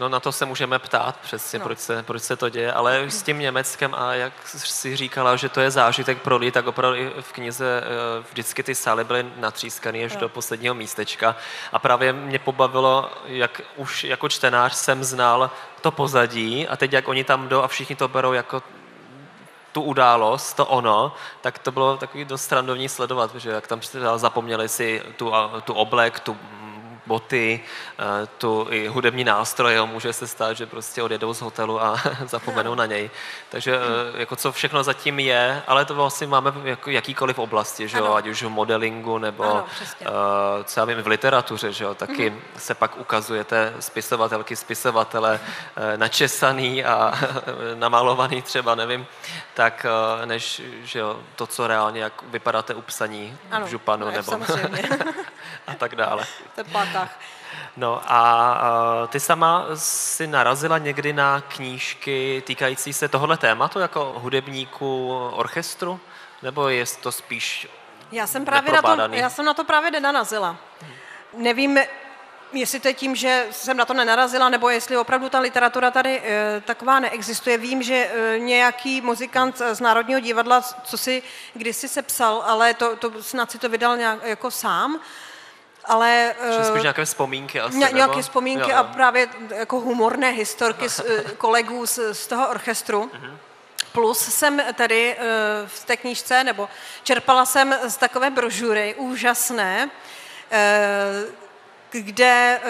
No 0.00 0.08
na 0.08 0.20
to 0.20 0.32
se 0.32 0.46
můžeme 0.46 0.78
ptát 0.78 1.16
přesně, 1.16 1.58
no. 1.58 1.64
proč, 1.64 1.78
se, 1.78 2.02
proč 2.02 2.22
se 2.22 2.36
to 2.36 2.48
děje, 2.48 2.72
ale 2.72 3.04
s 3.08 3.22
tím 3.22 3.38
Německem 3.38 3.94
a 3.94 4.14
jak 4.14 4.32
si 4.46 4.96
říkala, 4.96 5.36
že 5.36 5.48
to 5.48 5.60
je 5.60 5.70
zážitek 5.70 6.22
pro 6.22 6.36
lidi, 6.36 6.52
tak 6.52 6.66
opravdu 6.66 6.96
i 6.96 7.12
v 7.20 7.32
knize 7.32 7.82
vždycky 8.30 8.62
ty 8.62 8.74
sály 8.74 9.04
byly 9.04 9.26
natřískané 9.36 10.04
až 10.04 10.14
no. 10.14 10.20
do 10.20 10.28
posledního 10.28 10.74
místečka 10.74 11.36
a 11.72 11.78
právě 11.78 12.12
mě 12.12 12.38
pobavilo, 12.38 13.10
jak 13.26 13.60
už 13.76 14.04
jako 14.04 14.28
čtenář 14.28 14.74
jsem 14.74 15.04
znal 15.04 15.50
to 15.80 15.90
pozadí 15.90 16.68
a 16.68 16.76
teď 16.76 16.92
jak 16.92 17.08
oni 17.08 17.24
tam 17.24 17.48
jdou 17.48 17.62
a 17.62 17.68
všichni 17.68 17.96
to 17.96 18.08
berou 18.08 18.32
jako 18.32 18.62
tu 19.72 19.82
událost, 19.82 20.52
to 20.52 20.66
ono, 20.66 21.14
tak 21.40 21.58
to 21.58 21.72
bylo 21.72 21.96
takový 21.96 22.24
dost 22.24 22.42
strandovní 22.42 22.88
sledovat, 22.88 23.34
že 23.34 23.50
jak 23.50 23.66
tam 23.66 23.80
zapomněli 24.16 24.68
si 24.68 25.02
tu, 25.16 25.32
tu 25.64 25.74
oblek, 25.74 26.20
tu 26.20 26.36
boty, 27.10 27.60
eh, 27.60 28.26
tu 28.38 28.66
i 28.70 28.86
hudební 28.86 29.24
nástroje, 29.24 29.76
jo, 29.76 29.86
může 29.86 30.12
se 30.12 30.26
stát, 30.26 30.56
že 30.56 30.66
prostě 30.66 31.02
odjedou 31.02 31.34
z 31.34 31.40
hotelu 31.40 31.82
a 31.82 31.98
zapomenou 32.26 32.74
na 32.74 32.86
něj. 32.86 33.10
Takže 33.48 33.74
eh, 33.74 34.20
jako 34.20 34.36
co 34.36 34.52
všechno 34.52 34.82
zatím 34.82 35.18
je, 35.18 35.62
ale 35.66 35.84
to 35.84 35.94
vlastně 35.94 36.26
máme 36.26 36.52
jako 36.64 36.90
jakýkoliv 36.90 37.38
oblasti, 37.38 37.88
že 37.88 37.98
jo, 37.98 38.14
ať 38.14 38.26
už 38.26 38.42
v 38.42 38.48
modelingu 38.48 39.18
nebo 39.18 39.44
ano, 39.44 39.66
co 40.64 40.80
já 40.80 40.84
vím, 40.84 41.02
v 41.02 41.06
literatuře, 41.06 41.72
že 41.72 41.84
jo, 41.84 41.94
taky 41.94 42.30
mm-hmm. 42.30 42.40
se 42.56 42.74
pak 42.74 43.00
ukazujete 43.00 43.74
spisovatelky, 43.80 44.56
spisovatele 44.56 45.40
načesaný 45.96 46.84
a 46.84 47.12
namalovaný 47.74 48.42
třeba, 48.42 48.74
nevím, 48.74 49.06
tak 49.54 49.86
než 50.24 50.62
že 50.82 50.98
jo, 50.98 51.20
to, 51.36 51.46
co 51.46 51.66
reálně, 51.66 52.00
jak 52.00 52.22
vypadáte 52.22 52.74
u 52.74 52.82
psaní 52.82 53.38
ano, 53.50 53.66
v 53.66 53.68
županu 53.68 54.06
no, 54.06 54.12
nebo 54.12 54.32
a 55.66 55.74
tak 55.74 55.94
dále. 55.94 56.26
To 56.54 56.60
je. 56.60 57.08
No 57.76 58.02
a 58.06 59.08
ty 59.10 59.20
sama 59.20 59.66
si 59.74 60.26
narazila 60.26 60.78
někdy 60.78 61.12
na 61.12 61.40
knížky 61.40 62.42
týkající 62.46 62.92
se 62.92 63.08
tohohle 63.08 63.36
tématu 63.36 63.78
jako 63.78 64.14
hudebníku 64.16 65.18
orchestru? 65.32 66.00
Nebo 66.42 66.68
je 66.68 66.84
to 66.86 67.12
spíš 67.12 67.68
já 68.12 68.26
jsem, 68.26 68.44
právě 68.44 68.72
na 68.72 68.82
to, 68.82 69.14
já 69.14 69.30
jsem 69.30 69.44
na 69.44 69.54
to 69.54 69.64
právě 69.64 69.90
nenarazila. 69.90 70.56
Nevím, 71.36 71.78
jestli 72.52 72.80
to 72.80 72.88
je 72.88 72.94
tím, 72.94 73.16
že 73.16 73.46
jsem 73.50 73.76
na 73.76 73.84
to 73.84 73.94
nenarazila, 73.94 74.48
nebo 74.48 74.68
jestli 74.68 74.96
opravdu 74.96 75.28
ta 75.28 75.40
literatura 75.40 75.90
tady 75.90 76.22
e, 76.24 76.60
taková 76.60 77.00
neexistuje. 77.00 77.58
Vím, 77.58 77.82
že 77.82 77.94
e, 77.94 78.38
nějaký 78.38 79.00
muzikant 79.00 79.62
z 79.72 79.80
Národního 79.80 80.20
divadla, 80.20 80.60
co 80.60 80.98
si 80.98 81.22
kdysi 81.54 81.88
se 81.88 82.02
psal, 82.02 82.42
ale 82.46 82.74
to, 82.74 82.96
to 82.96 83.22
snad 83.22 83.50
si 83.50 83.58
to 83.58 83.68
vydal 83.68 83.96
nějak 83.96 84.18
jako 84.22 84.50
sám, 84.50 85.00
ale... 85.84 86.34
Že 86.58 86.64
spíš 86.64 86.78
eh, 86.78 86.82
nějaké 86.82 87.04
vzpomínky 87.04 87.60
asi, 87.60 87.76
ně, 87.76 87.88
Nějaké 87.92 88.22
vzpomínky 88.22 88.70
jo, 88.70 88.76
a 88.76 88.82
právě 88.82 89.28
jako 89.56 89.80
humorné 89.80 90.30
historky 90.30 90.88
z, 90.88 91.00
eh, 91.00 91.22
kolegů 91.38 91.86
z, 91.86 91.98
z 92.12 92.26
toho 92.26 92.48
orchestru. 92.48 93.10
Mm-hmm. 93.14 93.36
Plus 93.92 94.18
jsem 94.18 94.62
tady 94.74 95.16
eh, 95.18 95.22
v 95.66 95.84
té 95.84 95.96
knížce, 95.96 96.44
nebo 96.44 96.68
čerpala 97.02 97.46
jsem 97.46 97.76
z 97.88 97.96
takové 97.96 98.30
brožury 98.30 98.94
úžasné, 98.94 99.90
kde 101.90 102.60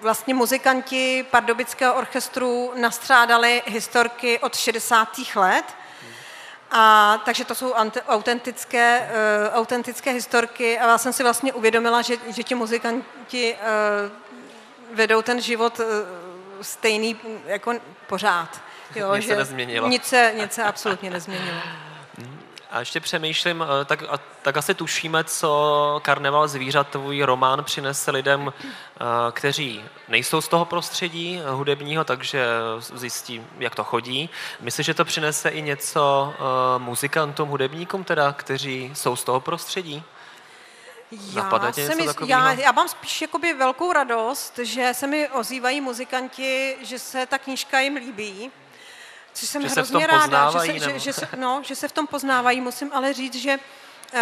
vlastně 0.00 0.34
muzikanti 0.34 1.26
pardobického 1.30 1.94
orchestru 1.94 2.72
nastřádali 2.76 3.62
historky 3.66 4.38
od 4.38 4.56
60. 4.56 5.08
let 5.34 5.64
a, 6.76 7.18
takže 7.24 7.44
to 7.44 7.54
jsou 7.54 7.72
autentické, 8.08 9.10
uh, 9.48 9.58
autentické 9.58 10.10
historky 10.10 10.78
a 10.78 10.88
já 10.88 10.98
jsem 10.98 11.12
si 11.12 11.22
vlastně 11.22 11.52
uvědomila, 11.52 12.02
že, 12.02 12.16
že 12.28 12.42
ti 12.42 12.54
muzikanti 12.54 13.54
uh, 13.54 14.96
vedou 14.96 15.22
ten 15.22 15.40
život 15.40 15.78
uh, 15.78 15.86
stejný 16.60 17.16
jako 17.46 17.72
pořád. 18.06 18.60
Jo, 18.94 19.14
nic 19.14 19.24
že 19.24 19.28
se 19.28 19.36
nezměnilo. 19.36 19.88
Nic 19.88 20.04
se, 20.04 20.32
nic 20.36 20.52
se 20.52 20.62
absolutně 20.62 21.10
nezměnilo. 21.10 21.60
A 22.74 22.78
ještě 22.78 23.00
přemýšlím, 23.00 23.64
eh, 23.64 23.84
tak, 23.84 24.02
tak 24.42 24.56
asi 24.56 24.74
tušíme, 24.74 25.24
co 25.24 26.00
Karneval 26.04 26.48
zvířat, 26.48 26.88
tvůj 26.88 27.22
román 27.22 27.64
přinese 27.64 28.10
lidem, 28.10 28.52
eh, 28.60 29.00
kteří 29.32 29.84
nejsou 30.08 30.40
z 30.40 30.48
toho 30.48 30.64
prostředí 30.64 31.40
hudebního, 31.46 32.04
takže 32.04 32.46
zjistí, 32.78 33.46
jak 33.58 33.74
to 33.74 33.84
chodí. 33.84 34.30
Myslíš, 34.60 34.86
že 34.86 34.94
to 34.94 35.04
přinese 35.04 35.48
i 35.48 35.62
něco 35.62 36.34
eh, 36.34 36.78
muzikantům, 36.78 37.48
hudebníkům, 37.48 38.04
teda, 38.04 38.32
kteří 38.32 38.90
jsou 38.94 39.16
z 39.16 39.24
toho 39.24 39.40
prostředí? 39.40 40.02
Já, 41.10 41.72
se 41.72 41.94
mi, 41.94 42.06
já, 42.26 42.52
já 42.52 42.72
mám 42.72 42.88
spíš 42.88 43.22
jakoby 43.22 43.54
velkou 43.54 43.92
radost, 43.92 44.58
že 44.58 44.90
se 44.94 45.06
mi 45.06 45.28
ozývají 45.28 45.80
muzikanti, 45.80 46.76
že 46.82 46.98
se 46.98 47.26
ta 47.26 47.38
knížka 47.38 47.80
jim 47.80 47.96
líbí 47.96 48.52
Což 49.34 49.48
jsem 49.48 49.62
že 49.62 49.68
hrozně 49.68 49.84
se 49.84 49.88
v 49.88 49.92
tom 49.92 50.02
ráda, 50.02 50.50
že 50.50 50.58
se, 50.58 50.78
že, 50.78 50.98
že, 50.98 51.12
se, 51.12 51.28
no, 51.36 51.62
že 51.64 51.76
se 51.76 51.88
v 51.88 51.92
tom 51.92 52.06
poznávají. 52.06 52.60
Musím 52.60 52.90
ale 52.94 53.12
říct, 53.12 53.34
že 53.34 53.58
uh, 53.58 54.20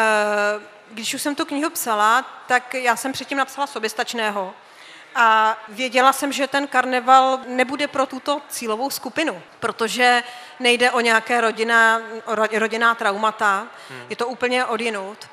když 0.90 1.14
už 1.14 1.22
jsem 1.22 1.34
tu 1.34 1.44
knihu 1.44 1.70
psala, 1.70 2.22
tak 2.46 2.74
já 2.74 2.96
jsem 2.96 3.12
předtím 3.12 3.38
napsala 3.38 3.66
soběstačného. 3.66 4.54
A 5.14 5.56
věděla 5.68 6.12
jsem, 6.12 6.32
že 6.32 6.46
ten 6.46 6.66
karneval 6.66 7.40
nebude 7.46 7.88
pro 7.88 8.06
tuto 8.06 8.42
cílovou 8.48 8.90
skupinu, 8.90 9.42
protože 9.60 10.22
nejde 10.60 10.90
o 10.90 11.00
nějaké 11.00 11.40
rodina, 11.40 12.00
rodinná 12.52 12.94
traumata, 12.94 13.66
hmm. 13.90 14.06
je 14.08 14.16
to 14.16 14.26
úplně 14.26 14.64
odjinut. 14.64 15.28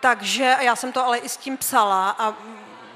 Takže 0.00 0.56
já 0.60 0.76
jsem 0.76 0.92
to 0.92 1.04
ale 1.04 1.18
i 1.18 1.28
s 1.28 1.36
tím 1.36 1.56
psala 1.56 2.16
a 2.18 2.34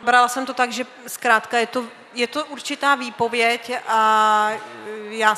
brala 0.03 0.29
jsem 0.29 0.47
to 0.47 0.55
tak, 0.55 0.73
že 0.73 0.87
zkrátka 1.07 1.59
je 1.59 1.67
to, 1.67 1.85
je 2.14 2.27
to 2.27 2.45
určitá 2.45 2.95
výpověď 2.95 3.73
a 3.88 4.51
já 5.09 5.35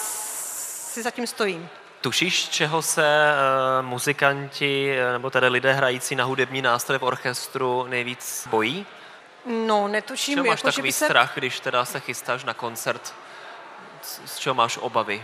si 0.96 1.02
zatím 1.02 1.26
stojím. 1.26 1.68
Tušíš, 2.00 2.48
čeho 2.48 2.82
se 2.82 3.32
uh, 3.82 3.86
muzikanti, 3.86 4.96
eh, 4.98 5.12
nebo 5.12 5.30
tedy 5.30 5.48
lidé 5.48 5.72
hrající 5.72 6.16
na 6.16 6.24
hudební 6.24 6.62
nástroje 6.62 6.98
v 6.98 7.02
orchestru 7.02 7.86
nejvíc 7.86 8.48
bojí? 8.50 8.86
No, 9.46 9.88
netuším. 9.88 10.34
Čeho 10.34 10.46
máš 10.46 10.58
jako, 10.58 10.68
takový 10.68 10.92
se... 10.92 11.04
strach, 11.04 11.32
když 11.34 11.60
teda 11.60 11.84
se 11.84 12.00
chystáš 12.00 12.44
na 12.44 12.54
koncert? 12.54 13.14
Z 14.24 14.38
čeho 14.38 14.54
máš 14.54 14.78
obavy? 14.78 15.22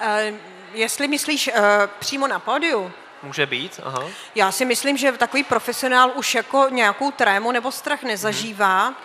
Uh, 0.00 0.36
jestli 0.74 1.08
myslíš 1.08 1.48
uh, 1.48 1.62
přímo 1.98 2.26
na 2.26 2.38
pódiu, 2.38 2.92
Může 3.22 3.46
být, 3.46 3.80
aha. 3.84 4.04
Já 4.34 4.52
si 4.52 4.64
myslím, 4.64 4.96
že 4.96 5.12
takový 5.12 5.44
profesionál 5.44 6.12
už 6.14 6.34
jako 6.34 6.66
nějakou 6.70 7.10
trému 7.10 7.52
nebo 7.52 7.72
strach 7.72 8.02
nezažívá, 8.02 8.84
hmm. 8.84 8.96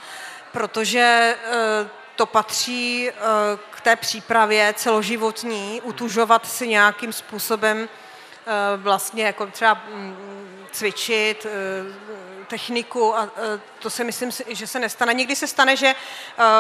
protože 0.52 1.36
uh, 1.82 1.88
to 2.18 2.26
patří 2.26 3.10
uh, 3.12 3.60
té 3.88 3.96
přípravě 3.96 4.74
celoživotní 4.78 5.82
utužovat 5.82 6.48
si 6.48 6.68
nějakým 6.68 7.14
způsobem 7.14 7.90
eh, 7.90 8.52
vlastně 8.78 9.26
jako 9.26 9.48
třeba 9.48 9.74
mm, 9.74 10.66
cvičit 10.72 11.46
eh, 11.46 12.46
techniku 12.48 13.18
a 13.18 13.24
eh, 13.24 13.60
to 13.80 13.90
si 13.90 14.04
myslím, 14.04 14.32
že 14.48 14.68
se 14.68 14.80
nestane. 14.80 15.14
Někdy 15.14 15.36
se 15.36 15.48
stane, 15.48 15.78
že 15.78 15.96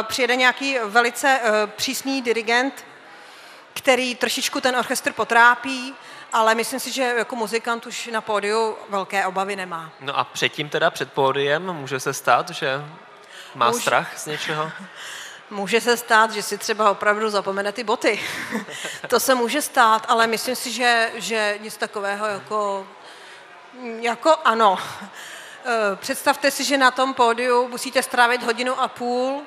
přijede 0.04 0.36
nějaký 0.36 0.78
velice 0.86 1.40
přísný 1.76 2.22
dirigent, 2.22 2.86
který 3.74 4.16
trošičku 4.16 4.62
ten 4.62 4.76
orchestr 4.76 5.14
potrápí, 5.14 5.94
ale 6.34 6.56
myslím 6.56 6.80
si, 6.80 6.92
že 6.92 7.04
jako 7.18 7.36
muzikant 7.36 7.86
už 7.86 8.08
na 8.08 8.22
pódiu 8.22 8.78
velké 8.90 9.26
obavy 9.26 9.56
nemá. 9.56 9.92
No 10.02 10.18
a 10.18 10.24
předtím 10.24 10.70
teda, 10.70 10.92
před 10.92 11.14
pódiem, 11.14 11.74
může 11.74 12.00
se 12.00 12.14
stát, 12.14 12.50
že 12.50 12.86
má 13.56 13.68
Může... 13.68 13.82
strach 13.82 14.18
z 14.18 14.26
něčeho? 14.26 14.72
Může 15.50 15.82
se 15.82 15.98
stát, 15.98 16.32
že 16.32 16.44
si 16.44 16.58
třeba 16.58 16.92
opravdu 16.92 17.30
zapomene 17.30 17.72
ty 17.72 17.84
boty. 17.84 18.24
to 19.08 19.20
se 19.20 19.36
může 19.36 19.62
stát, 19.62 20.06
ale 20.08 20.28
myslím 20.28 20.56
si, 20.56 20.72
že, 20.72 21.12
že 21.16 21.58
nic 21.62 21.78
takového 21.78 22.26
jako, 22.26 22.88
jako 24.00 24.36
ano. 24.46 24.78
Eh, 25.70 25.96
představte 25.96 26.52
si, 26.52 26.64
že 26.64 26.78
na 26.78 26.92
tom 26.92 27.14
pódiu 27.14 27.68
musíte 27.68 28.04
strávit 28.04 28.44
hodinu 28.44 28.82
a 28.82 28.88
půl, 28.88 29.42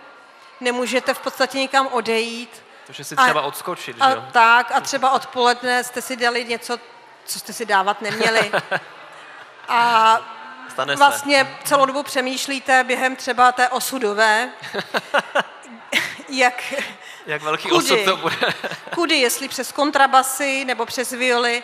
nemůžete 0.60 1.14
v 1.14 1.18
podstatě 1.18 1.58
nikam 1.58 1.86
odejít. 1.86 2.62
Takže 2.86 3.04
si 3.04 3.16
třeba 3.16 3.40
a, 3.40 3.44
odskočit, 3.44 3.96
a, 4.00 4.10
že 4.10 4.16
jo? 4.16 4.24
Tak, 4.32 4.72
a 4.72 4.80
třeba 4.80 5.10
odpoledne 5.10 5.84
jste 5.84 6.02
si 6.02 6.16
dali 6.16 6.44
něco, 6.44 6.78
co 7.24 7.38
jste 7.38 7.52
si 7.52 7.66
dávat 7.66 8.02
neměli. 8.02 8.52
A 9.68 10.20
Stane 10.70 10.96
vlastně 10.96 11.38
se. 11.38 11.68
celou 11.68 11.86
dobu 11.86 12.02
přemýšlíte 12.02 12.84
během 12.84 13.16
třeba 13.16 13.52
té 13.52 13.68
osudové, 13.68 14.50
jak, 16.28 16.74
Jak 17.26 17.42
velký 17.42 17.68
kudy, 17.68 17.76
osud 17.76 18.04
to 18.04 18.16
bude. 18.16 18.36
kudy, 18.94 19.16
jestli 19.16 19.48
přes 19.48 19.72
kontrabasy 19.72 20.64
nebo 20.64 20.86
přes 20.86 21.10
violy 21.10 21.62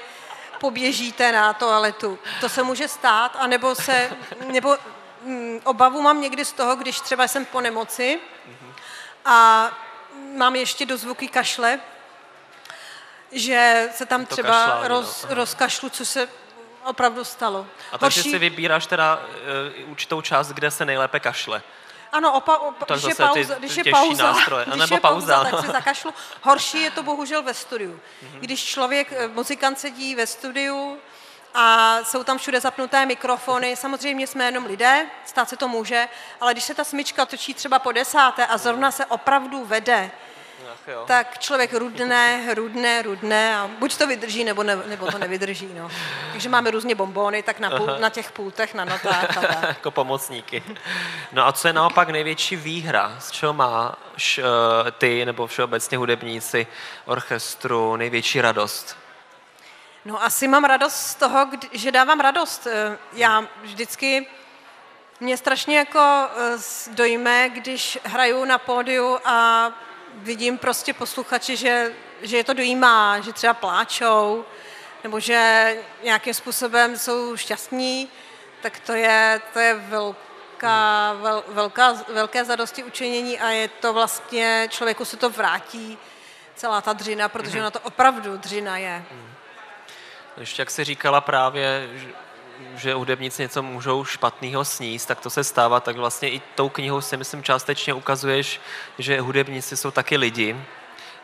poběžíte 0.61 1.33
na 1.33 1.53
toaletu. 1.53 2.19
To 2.41 2.49
se 2.49 2.63
může 2.63 2.89
stát, 2.89 3.37
anebo 3.39 3.75
se, 3.75 4.11
nebo 4.47 4.79
mm, 5.23 5.61
obavu 5.65 6.03
mám 6.03 6.21
někdy 6.21 6.45
z 6.45 6.53
toho, 6.53 6.77
když 6.77 7.01
třeba 7.01 7.29
jsem 7.29 7.45
po 7.45 7.61
nemoci 7.61 8.21
a 9.25 9.71
mám 10.37 10.57
ještě 10.57 10.87
do 10.87 10.97
zvuky 10.97 11.29
kašle, 11.29 11.81
že 13.33 13.89
se 13.95 14.07
tam 14.07 14.27
To 14.27 14.35
třeba 14.35 14.49
kašlání, 14.49 14.83
no. 14.83 14.89
roz, 14.89 15.27
rozkašlu, 15.29 15.89
co 15.89 16.07
se 16.07 16.29
opravdu 16.85 17.25
stalo. 17.25 17.67
A 17.93 17.99
takže 17.99 18.23
si 18.23 18.39
vybíráš 18.39 18.87
teda 18.87 19.23
uh, 19.85 19.91
určitou 19.91 20.21
část, 20.21 20.53
kde 20.53 20.71
se 20.71 20.85
nejlépe 20.85 21.21
kašle. 21.21 21.63
Ano, 22.17 22.33
opa, 22.33 22.57
opa, 22.57 22.87
když, 22.95 23.05
je 23.05 23.15
ty 23.15 23.23
pauza, 23.23 23.55
když 23.55 23.77
je 23.77 23.85
pauza, 23.91 24.23
nástroje. 24.23 24.65
Když 24.65 24.79
nebo 24.79 24.95
je 24.95 25.01
pauza, 25.01 25.35
pauza, 25.37 25.51
tak 25.51 25.61
si 25.61 25.73
zakašlu. 25.73 26.15
Horší 26.43 26.83
je 26.83 26.91
to 26.91 27.03
bohužel 27.03 27.43
ve 27.43 27.55
studiu. 27.55 28.01
Mhm. 28.23 28.41
Když 28.41 28.65
člověk, 28.65 29.13
eh, 29.13 29.29
muzikant 29.29 29.81
sedí 29.81 30.15
ve 30.15 30.27
studiu 30.27 30.99
a 31.55 31.99
jsou 32.03 32.25
tam 32.25 32.39
všude 32.39 32.61
zapnuté 32.61 33.07
mikrofony, 33.07 33.77
samozřejmě 33.77 34.27
jsme 34.27 34.45
jenom 34.45 34.65
lidé, 34.67 35.07
stát 35.25 35.49
se 35.49 35.57
to 35.57 35.69
může, 35.69 36.09
ale 36.41 36.53
když 36.53 36.65
se 36.65 36.75
ta 36.75 36.85
smyčka 36.85 37.27
točí 37.27 37.55
třeba 37.55 37.79
po 37.79 37.93
desáté 37.93 38.47
a 38.47 38.59
zrovna 38.59 38.91
se 38.91 39.07
opravdu 39.07 39.65
vede, 39.65 40.11
Ach 40.83 40.89
jo. 40.89 41.05
tak 41.07 41.39
člověk 41.39 41.75
rudne, 41.75 42.55
rudne, 42.55 43.03
rudne 43.03 43.57
a 43.57 43.71
buď 43.79 43.97
to 43.97 44.07
vydrží, 44.07 44.45
nebo, 44.45 44.63
ne, 44.63 44.77
nebo 44.77 45.11
to 45.11 45.19
nevydrží. 45.19 45.69
No. 45.79 45.91
Takže 46.33 46.49
máme 46.49 46.71
různě 46.71 46.95
bombony, 46.95 47.43
tak 47.43 47.59
na, 47.61 47.71
pul, 47.71 47.87
na 48.01 48.11
těch 48.11 48.33
pultech, 48.33 48.75
na 48.75 48.85
notách 48.85 49.37
a 49.37 49.41
tak. 49.41 49.63
jako 49.63 49.91
pomocníky. 49.91 50.63
No 51.33 51.47
a 51.47 51.53
co 51.53 51.69
je 51.69 51.73
naopak 51.73 52.09
největší 52.11 52.57
výhra? 52.57 53.17
Z 53.19 53.31
čeho 53.31 53.53
máš 53.53 54.39
uh, 54.39 54.45
ty 54.91 55.25
nebo 55.25 55.47
všeobecně 55.47 55.99
hudebníci 55.99 56.67
orchestru 57.05 57.97
největší 57.97 58.41
radost? 58.41 58.97
No 60.05 60.23
asi 60.23 60.49
mám 60.49 60.65
radost 60.65 60.95
z 60.97 61.15
toho, 61.15 61.51
že 61.73 61.93
dávám 61.93 62.21
radost. 62.21 62.67
Eh, 62.67 62.99
Já 63.13 63.45
vždycky, 63.63 64.27
mě 65.21 65.37
strašně 65.37 65.79
jako 65.79 66.29
eh, 66.37 66.59
dojme, 66.91 67.49
když 67.49 67.99
hraju 68.05 68.45
na 68.45 68.59
pódiu 68.59 69.19
a 69.25 69.71
vidím 70.17 70.59
prostě 70.59 70.95
posluchači, 70.95 71.57
že, 71.57 71.93
že 72.23 72.37
je 72.37 72.45
to 72.45 72.53
dojímá, 72.53 73.21
že 73.21 73.33
třeba 73.33 73.55
pláčou, 73.55 74.45
nebo 75.05 75.21
že 75.21 75.77
nějakým 76.03 76.35
způsobem 76.35 76.99
jsou 76.99 77.37
šťastní, 77.37 78.09
tak 78.63 78.81
to 78.81 78.93
je, 78.93 79.41
to 79.53 79.59
je 79.59 79.75
velká, 79.75 81.13
vel, 81.13 81.45
velká, 81.49 81.93
velké 82.15 82.45
zadosti 82.45 82.85
učinění 82.85 83.41
a 83.41 83.49
je 83.49 83.69
to 83.69 83.93
vlastně, 83.93 84.69
člověku 84.71 85.05
se 85.05 85.17
to 85.17 85.31
vrátí, 85.31 85.99
celá 86.55 86.81
ta 86.81 86.93
dřina, 86.93 87.29
protože 87.29 87.59
ona 87.59 87.71
to 87.71 87.81
opravdu 87.81 88.37
dřina 88.37 88.79
je. 88.79 89.05
Ještě 90.37 90.63
jak 90.63 90.71
jsi 90.71 90.85
říkala 90.85 91.21
právě, 91.21 91.89
že, 92.77 92.95
hudebníci 92.95 93.43
něco 93.43 93.63
můžou 93.63 94.05
špatného 94.05 94.65
sníst, 94.65 95.09
tak 95.09 95.21
to 95.21 95.31
se 95.31 95.45
stává, 95.45 95.81
tak 95.81 95.97
vlastně 95.97 96.31
i 96.31 96.43
tou 96.55 96.69
knihou 96.69 97.01
si 97.01 97.17
myslím 97.17 97.43
částečně 97.43 97.95
ukazuješ, 97.95 98.61
že 98.99 99.21
hudebníci 99.21 99.77
jsou 99.77 99.91
taky 99.91 100.17
lidi, 100.17 100.57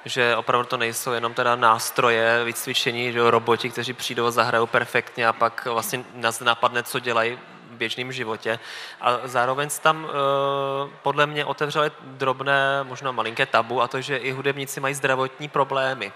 že 0.05 0.37
opravdu 0.37 0.67
to 0.67 0.77
nejsou 0.77 1.13
jenom 1.13 1.35
teda 1.35 1.57
nástroje, 1.57 2.45
vycvičení, 2.45 3.13
že 3.13 3.31
roboti, 3.31 3.71
kteří 3.71 3.93
přijdou 3.93 4.27
a 4.27 4.31
zahrajou 4.31 4.67
perfektně 4.67 5.27
a 5.29 5.33
pak 5.33 5.67
vlastně 5.67 6.05
nás 6.15 6.41
napadne, 6.41 6.83
co 6.83 6.99
dělají 6.99 7.39
v 7.71 7.77
běžném 7.77 8.13
životě. 8.13 8.59
A 9.01 9.19
zároveň 9.25 9.69
tam 9.83 10.07
eh, 10.09 10.91
podle 11.03 11.27
mě 11.27 11.45
otevřeli 11.45 11.91
drobné, 12.03 12.83
možná 12.83 13.13
malinké 13.13 13.47
tabu 13.47 13.83
a 13.83 13.89
to, 13.89 14.01
že 14.01 14.17
i 14.17 14.33
hudebníci 14.33 14.81
mají 14.81 14.95
zdravotní 14.95 15.49
problémy. 15.49 16.13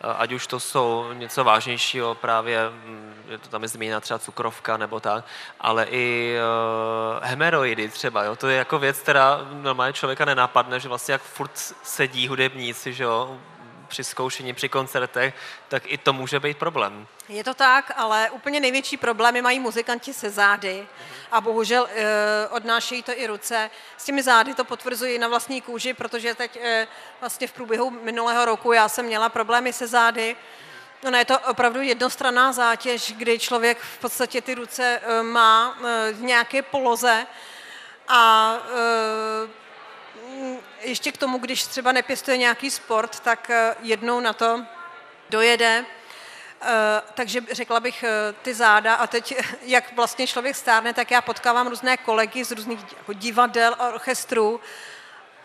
Eh, 0.00 0.14
ať 0.18 0.32
už 0.32 0.46
to 0.46 0.60
jsou 0.60 1.12
něco 1.12 1.44
vážnějšího, 1.44 2.14
právě 2.14 2.70
mm, 2.70 3.14
je 3.28 3.38
to 3.38 3.48
tam 3.48 3.62
je 3.62 3.68
zmíněna 3.68 4.00
třeba 4.00 4.18
cukrovka 4.18 4.76
nebo 4.76 5.00
tak, 5.00 5.24
ale 5.60 5.86
i 5.90 6.36
uh, 6.36 7.24
hemeroidy 7.24 7.88
třeba, 7.88 8.24
jo? 8.24 8.36
to 8.36 8.48
je 8.48 8.56
jako 8.56 8.78
věc, 8.78 8.98
která 8.98 9.40
normálně 9.52 9.92
člověka 9.92 10.24
nenapadne, 10.24 10.80
že 10.80 10.88
vlastně 10.88 11.12
jak 11.12 11.22
furt 11.22 11.56
sedí 11.82 12.28
hudebníci, 12.28 12.92
že 12.92 13.04
jo, 13.04 13.38
při 13.88 14.04
zkoušení, 14.04 14.54
při 14.54 14.68
koncertech, 14.68 15.34
tak 15.68 15.82
i 15.86 15.98
to 15.98 16.12
může 16.12 16.40
být 16.40 16.58
problém. 16.58 17.06
Je 17.28 17.44
to 17.44 17.54
tak, 17.54 17.92
ale 17.96 18.30
úplně 18.30 18.60
největší 18.60 18.96
problémy 18.96 19.42
mají 19.42 19.60
muzikanti 19.60 20.14
se 20.14 20.30
zády 20.30 20.86
a 21.32 21.40
bohužel 21.40 21.88
e, 21.94 22.48
odnášejí 22.48 23.02
to 23.02 23.12
i 23.18 23.26
ruce. 23.26 23.70
S 23.96 24.04
těmi 24.04 24.22
zády 24.22 24.54
to 24.54 24.64
potvrzuji 24.64 25.18
na 25.18 25.28
vlastní 25.28 25.60
kůži, 25.60 25.94
protože 25.94 26.34
teď 26.34 26.56
e, 26.56 26.86
vlastně 27.20 27.46
v 27.46 27.52
průběhu 27.52 27.90
minulého 27.90 28.44
roku 28.44 28.72
já 28.72 28.88
jsem 28.88 29.06
měla 29.06 29.28
problémy 29.28 29.72
se 29.72 29.86
zády. 29.86 30.36
No, 31.10 31.18
je 31.18 31.24
to 31.24 31.38
opravdu 31.38 31.82
jednostranná 31.82 32.52
zátěž, 32.52 33.12
kdy 33.16 33.38
člověk 33.38 33.78
v 33.78 33.98
podstatě 33.98 34.40
ty 34.40 34.54
ruce 34.54 35.00
e, 35.02 35.22
má 35.22 35.78
v 36.12 36.22
nějaké 36.22 36.62
poloze 36.62 37.26
a 38.08 38.54
e, 38.54 39.65
ještě 40.80 41.12
k 41.12 41.16
tomu, 41.16 41.38
když 41.38 41.66
třeba 41.66 41.92
nepěstuje 41.92 42.36
nějaký 42.36 42.70
sport, 42.70 43.20
tak 43.20 43.50
eh, 43.50 43.74
jednou 43.82 44.20
na 44.20 44.32
to 44.32 44.64
dojede. 45.30 45.84
Eh, 46.62 47.02
Takže 47.14 47.40
řekla 47.50 47.80
bych 47.80 48.02
eh, 48.02 48.34
ty 48.42 48.54
záda 48.54 48.94
a 48.94 49.06
teď, 49.06 49.34
jak 49.62 49.92
vlastně 49.92 50.26
člověk 50.26 50.56
stárne, 50.56 50.94
tak 50.94 51.10
já 51.10 51.20
potkávám 51.20 51.66
různé 51.66 51.96
kolegy 51.96 52.44
z 52.44 52.50
různých 52.50 52.80
jako 52.98 53.12
divadel 53.12 53.76
a 53.78 53.88
orchestrů 53.88 54.60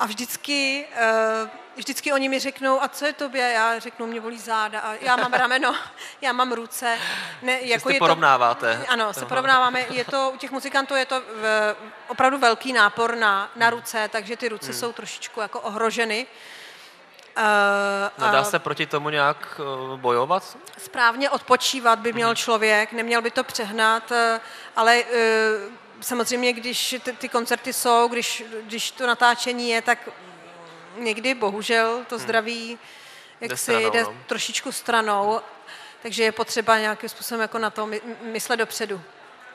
a 0.02 0.06
vždycky, 0.06 0.86
eh, 0.96 1.50
vždycky 1.76 2.14
oni 2.14 2.30
mi 2.30 2.40
řeknou, 2.40 2.84
a 2.84 2.88
co 2.88 3.06
je 3.06 3.14
tobě? 3.14 3.42
Já 3.52 3.80
řeknu, 3.80 4.08
mě 4.08 4.22
bolí 4.22 4.40
záda 4.40 4.80
a 4.80 4.94
já 5.02 5.16
mám 5.16 5.34
rameno, 5.34 5.76
já 6.22 6.34
mám 6.34 6.52
ruce. 6.52 6.98
Ne, 7.42 7.54
Jako 7.62 7.90
je 7.90 7.94
si 7.94 8.00
to- 8.00 8.06
porovnáváte. 8.06 8.86
ano, 8.90 9.14
se 9.14 9.26
porovnáváme. 9.26 9.86
Je 9.90 10.06
to, 10.06 10.32
u 10.34 10.38
těch 10.38 10.52
muzikantů 10.52 10.96
je 10.96 11.06
to 11.06 11.22
v, 11.22 11.76
opravdu 12.08 12.38
velký 12.38 12.74
nápor 12.74 13.16
na, 13.16 13.52
na 13.56 13.70
ruce, 13.70 14.10
takže 14.12 14.38
ty 14.38 14.50
ruce 14.50 14.74
jsou 14.74 14.92
trošičku 14.94 15.42
jako 15.42 15.60
ohroženy. 15.60 16.28
Uh, 17.38 17.44
No, 18.26 18.32
dá 18.32 18.44
se 18.44 18.60
proti 18.60 18.86
tomu 18.86 19.10
nějak 19.10 19.60
eh, 19.60 19.98
bojovat? 19.98 20.58
Správně 20.78 21.30
odpočívat 21.30 22.00
by 22.00 22.14
měl 22.14 22.36
člověk, 22.36 22.92
neměl 22.92 23.22
by 23.22 23.32
to 23.32 23.44
přehnat, 23.44 24.12
eh, 24.12 24.40
ale 24.76 24.96
eh, 24.98 25.04
samozřejmě, 26.02 26.54
když 26.54 26.96
ty, 27.04 27.14
ty 27.14 27.30
koncerty 27.30 27.74
jsou, 27.74 28.08
když, 28.08 28.44
když 28.64 28.92
to 28.92 29.08
natáčení 29.08 29.70
je, 29.70 29.82
tak 29.82 30.10
někdy 30.98 31.34
bohužel 31.34 32.06
to 32.10 32.20
zdraví 32.20 32.80
jak 33.42 33.50
Jde 33.50 33.58
si 33.58 33.64
stranou, 33.64 33.90
jde 33.90 34.04
no. 34.04 34.14
trošičku 34.28 34.72
stranou, 34.72 35.42
takže 36.02 36.24
je 36.24 36.32
potřeba 36.32 36.80
nějakým 36.80 37.10
způsobem 37.10 37.42
jako 37.42 37.58
na 37.58 37.70
to 37.70 37.86
my, 37.86 38.02
myslet 38.22 38.58
dopředu. 38.58 39.02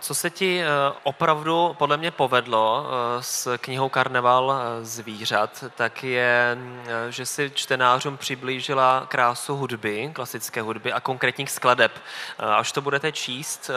Co 0.00 0.14
se 0.14 0.30
ti 0.30 0.62
eh, 0.62 0.66
opravdu 1.02 1.76
podle 1.78 1.96
mě 1.96 2.10
povedlo 2.10 2.86
eh, 2.86 3.22
s 3.22 3.58
knihou 3.58 3.88
Karneval 3.88 4.52
eh, 4.52 4.84
zvířat, 4.84 5.64
tak 5.74 6.04
je, 6.04 6.58
eh, 6.86 7.12
že 7.12 7.26
si 7.26 7.50
čtenářům 7.54 8.16
přiblížila 8.16 9.06
krásu 9.08 9.56
hudby, 9.56 10.10
klasické 10.14 10.62
hudby 10.62 10.92
a 10.92 11.00
konkrétních 11.00 11.50
skladeb. 11.50 11.92
Až 12.38 12.72
to 12.72 12.80
budete 12.80 13.12
číst, 13.12 13.70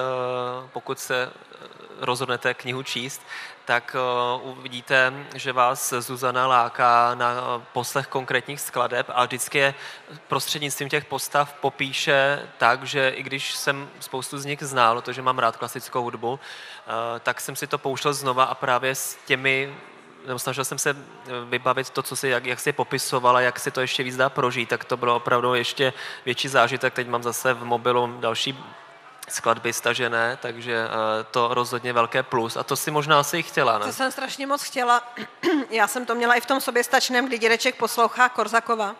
pokud 0.73 0.99
se 0.99 1.29
rozhodnete 2.01 2.53
knihu 2.53 2.83
číst, 2.83 3.21
tak 3.65 3.95
eh, 3.95 4.41
uvidíte, 4.43 5.13
že 5.35 5.53
vás 5.53 5.93
Zuzana 5.99 6.47
láká 6.47 7.15
na 7.15 7.31
eh, 7.31 7.65
poslech 7.73 8.07
konkrétních 8.07 8.61
skladeb 8.61 9.05
a 9.09 9.25
vždycky 9.25 9.57
je 9.57 9.73
prostřednictvím 10.27 10.89
těch 10.89 11.05
postav 11.05 11.53
popíše 11.53 12.47
tak, 12.57 12.83
že 12.83 13.09
i 13.09 13.23
když 13.23 13.55
jsem 13.55 13.89
spoustu 13.99 14.37
z 14.37 14.45
nich 14.45 14.63
znal, 14.63 14.95
protože 14.95 15.21
mám 15.21 15.39
rád 15.39 15.57
klasickou 15.57 16.01
hudbu, 16.01 16.39
eh, 16.39 17.19
tak 17.19 17.41
jsem 17.41 17.55
si 17.55 17.67
to 17.67 17.77
pouštěl 17.77 18.13
znova 18.13 18.43
a 18.43 18.55
právě 18.55 18.95
s 18.95 19.17
těmi 19.25 19.75
nebo 20.27 20.39
snažil 20.39 20.65
jsem 20.65 20.77
se 20.77 20.95
vybavit 21.49 21.89
to, 21.89 22.03
co 22.03 22.15
si, 22.15 22.27
jak, 22.27 22.45
jak 22.45 22.59
si 22.59 22.71
popisovala, 22.73 23.41
jak 23.41 23.59
si 23.59 23.71
to 23.71 23.81
ještě 23.81 24.03
víc 24.03 24.15
dá 24.15 24.29
prožít, 24.29 24.69
tak 24.69 24.83
to 24.83 24.97
bylo 24.97 25.15
opravdu 25.15 25.53
ještě 25.53 25.93
větší 26.25 26.47
zážitek. 26.47 26.93
Teď 26.93 27.07
mám 27.07 27.23
zase 27.23 27.53
v 27.53 27.63
mobilu 27.63 28.17
další 28.19 28.59
skladby 29.33 29.73
stažené, 29.73 30.37
takže 30.41 30.85
eh, 30.87 31.23
to 31.31 31.47
rozhodně 31.53 31.93
velké 31.93 32.23
plus. 32.23 32.57
A 32.57 32.63
to 32.63 32.75
si 32.75 32.91
možná 32.91 33.19
asi 33.19 33.37
i 33.37 33.43
chtěla, 33.43 33.79
To 33.79 33.85
ne? 33.85 33.93
jsem 33.93 34.11
strašně 34.11 34.47
moc 34.47 34.63
chtěla. 34.63 35.03
Já 35.69 35.87
jsem 35.87 36.05
to 36.05 36.15
měla 36.15 36.35
i 36.35 36.41
v 36.41 36.45
tom 36.45 36.61
soběstačném, 36.61 37.27
kdy 37.27 37.37
dědeček 37.37 37.75
poslouchá 37.75 38.29
Korzakova. 38.29 38.95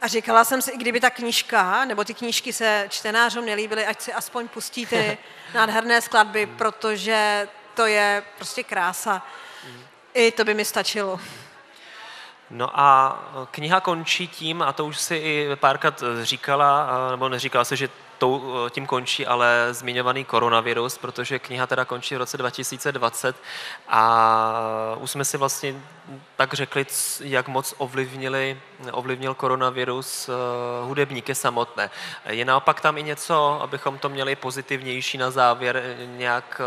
A 0.00 0.06
říkala 0.06 0.44
jsem 0.44 0.62
si, 0.62 0.70
i 0.70 0.76
kdyby 0.76 1.00
ta 1.00 1.10
knížka, 1.10 1.84
nebo 1.84 2.04
ty 2.04 2.14
knížky 2.14 2.52
se 2.52 2.86
čtenářům 2.88 3.46
nelíbily, 3.46 3.86
ať 3.86 4.00
si 4.00 4.12
aspoň 4.12 4.48
pustí 4.48 4.86
ty 4.86 5.18
nádherné 5.54 6.00
skladby, 6.00 6.46
protože 6.46 7.48
to 7.74 7.86
je 7.86 8.22
prostě 8.36 8.62
krása. 8.64 9.22
I 10.14 10.30
to 10.32 10.44
by 10.44 10.54
mi 10.54 10.64
stačilo. 10.64 11.20
No 12.50 12.80
a 12.80 13.18
kniha 13.50 13.80
končí 13.80 14.28
tím, 14.28 14.62
a 14.62 14.72
to 14.72 14.84
už 14.86 14.98
si 15.00 15.14
i 15.16 15.48
párkrát 15.56 16.02
říkala, 16.22 16.82
a- 16.82 17.10
nebo 17.10 17.28
neříkala 17.28 17.64
se, 17.64 17.76
že 17.76 17.88
tím 18.70 18.86
končí 18.86 19.26
ale 19.26 19.68
zmiňovaný 19.70 20.24
koronavirus, 20.24 20.98
protože 20.98 21.38
kniha 21.38 21.66
teda 21.66 21.84
končí 21.84 22.14
v 22.14 22.18
roce 22.18 22.36
2020 22.36 23.36
a 23.88 24.96
už 24.98 25.10
jsme 25.10 25.24
si 25.24 25.36
vlastně 25.36 25.74
tak 26.36 26.54
řekli, 26.54 26.86
jak 27.20 27.48
moc 27.48 27.74
ovlivnili, 27.78 28.60
ovlivnil 28.92 29.34
koronavirus 29.34 30.30
hudebníky 30.82 31.34
samotné. 31.34 31.90
Je 32.28 32.44
naopak 32.44 32.80
tam 32.80 32.98
i 32.98 33.02
něco, 33.02 33.58
abychom 33.62 33.98
to 33.98 34.08
měli 34.08 34.36
pozitivnější 34.36 35.18
na 35.18 35.30
závěr, 35.30 35.82
nějak 36.06 36.60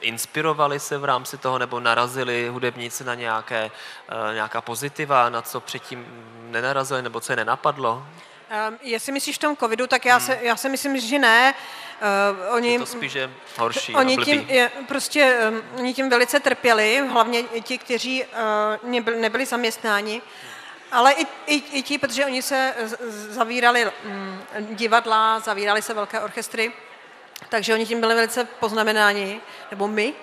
inspirovali 0.00 0.80
se 0.80 0.98
v 0.98 1.04
rámci 1.04 1.38
toho 1.38 1.58
nebo 1.58 1.80
narazili 1.80 2.48
hudebníci 2.48 3.04
na 3.04 3.14
nějaké, 3.14 3.70
eh, 4.08 4.34
nějaká 4.34 4.60
pozitiva, 4.60 5.28
na 5.28 5.42
co 5.42 5.60
předtím 5.60 6.06
nenarazili 6.50 7.02
nebo 7.02 7.20
co 7.20 7.32
je 7.32 7.36
nenapadlo? 7.36 8.06
Um, 8.68 8.78
jestli 8.82 9.12
myslíš 9.12 9.36
v 9.36 9.38
tom 9.38 9.56
covidu, 9.56 9.86
tak 9.86 10.04
já, 10.04 10.16
hmm. 10.16 10.26
se, 10.26 10.38
já 10.42 10.56
si 10.56 10.68
myslím, 10.68 11.00
že 11.00 11.18
ne. 11.18 11.54
Uh, 12.48 12.54
oni, 12.54 12.72
je 12.72 12.78
to 12.78 12.86
spíš 12.86 13.12
je 13.12 13.30
horší 13.56 13.94
oni 13.94 14.16
tím, 14.16 14.46
je, 14.48 14.70
prostě, 14.88 15.38
um, 15.50 15.62
oni 15.78 15.94
tím 15.94 16.10
velice 16.10 16.40
trpěli, 16.40 17.02
hlavně 17.08 17.42
ti, 17.42 17.78
kteři 17.78 18.26
uh, 18.82 18.90
nebyli, 18.90 19.20
nebyli 19.20 19.46
zaměstnáni, 19.46 20.22
ale 20.92 21.12
i, 21.12 21.26
i, 21.46 21.62
i 21.78 21.82
ti, 21.82 21.98
protože 21.98 22.26
oni 22.26 22.42
se 22.42 22.74
zavírali 23.08 23.86
um, 23.86 24.40
divadla, 24.60 25.40
zavírali 25.40 25.82
se 25.82 25.94
velké 25.94 26.20
orchestry, 26.20 26.72
takže 27.48 27.74
oni 27.74 27.86
tím 27.86 28.00
byli 28.00 28.14
velice 28.14 28.44
poznamenáni, 28.44 29.40
nebo 29.70 29.88
my, 29.88 30.14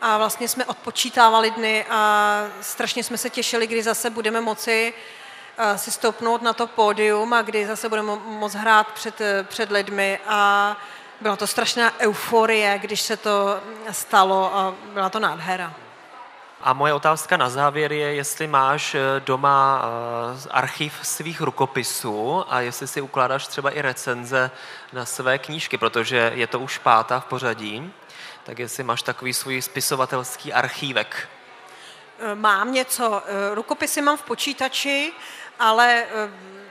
a 0.00 0.18
vlastně 0.18 0.48
jsme 0.48 0.64
odpočítávali 0.64 1.50
dny 1.50 1.84
a 1.90 2.48
strašně 2.60 3.04
jsme 3.04 3.18
se 3.18 3.30
těšili, 3.30 3.66
kdy 3.66 3.82
zase 3.82 4.10
budeme 4.10 4.40
moci 4.40 4.94
eh, 4.96 5.19
si 5.76 5.90
stoupnout 5.90 6.42
na 6.42 6.52
to 6.52 6.66
pódium 6.66 7.32
a 7.32 7.42
kdy 7.42 7.66
zase 7.66 7.88
budeme 7.88 8.16
moct 8.26 8.54
hrát 8.54 8.92
před, 8.92 9.14
před 9.42 9.70
lidmi 9.70 10.18
a 10.26 10.76
byla 11.20 11.36
to 11.36 11.46
strašná 11.46 12.00
euforie, 12.00 12.78
když 12.78 13.00
se 13.00 13.16
to 13.16 13.60
stalo 13.90 14.56
a 14.56 14.74
byla 14.92 15.10
to 15.10 15.20
nádhera. 15.20 15.74
A 16.62 16.72
moje 16.72 16.92
otázka 16.92 17.36
na 17.36 17.50
závěr 17.50 17.92
je, 17.92 18.14
jestli 18.14 18.46
máš 18.46 18.94
eh, 18.94 19.00
doma 19.20 19.82
eh, 19.84 20.48
archiv 20.50 20.98
svých 21.02 21.40
rukopisů 21.40 22.44
a 22.48 22.60
jestli 22.60 22.86
si 22.86 23.00
ukládáš 23.00 23.46
třeba 23.46 23.70
i 23.70 23.82
recenze 23.82 24.50
na 24.92 25.04
své 25.04 25.38
knížky, 25.38 25.78
protože 25.78 26.32
je 26.34 26.46
to 26.46 26.60
už 26.60 26.78
pátá 26.78 27.20
v 27.20 27.24
pořadí, 27.24 27.92
tak 28.44 28.58
jestli 28.58 28.84
máš 28.84 29.02
takový 29.02 29.34
svůj 29.34 29.62
spisovatelský 29.62 30.52
archívek. 30.52 31.28
Eh, 32.18 32.34
mám 32.34 32.72
něco. 32.72 33.22
Rukopisy 33.54 34.02
mám 34.02 34.16
v 34.16 34.22
počítači, 34.22 35.12
ale 35.60 36.06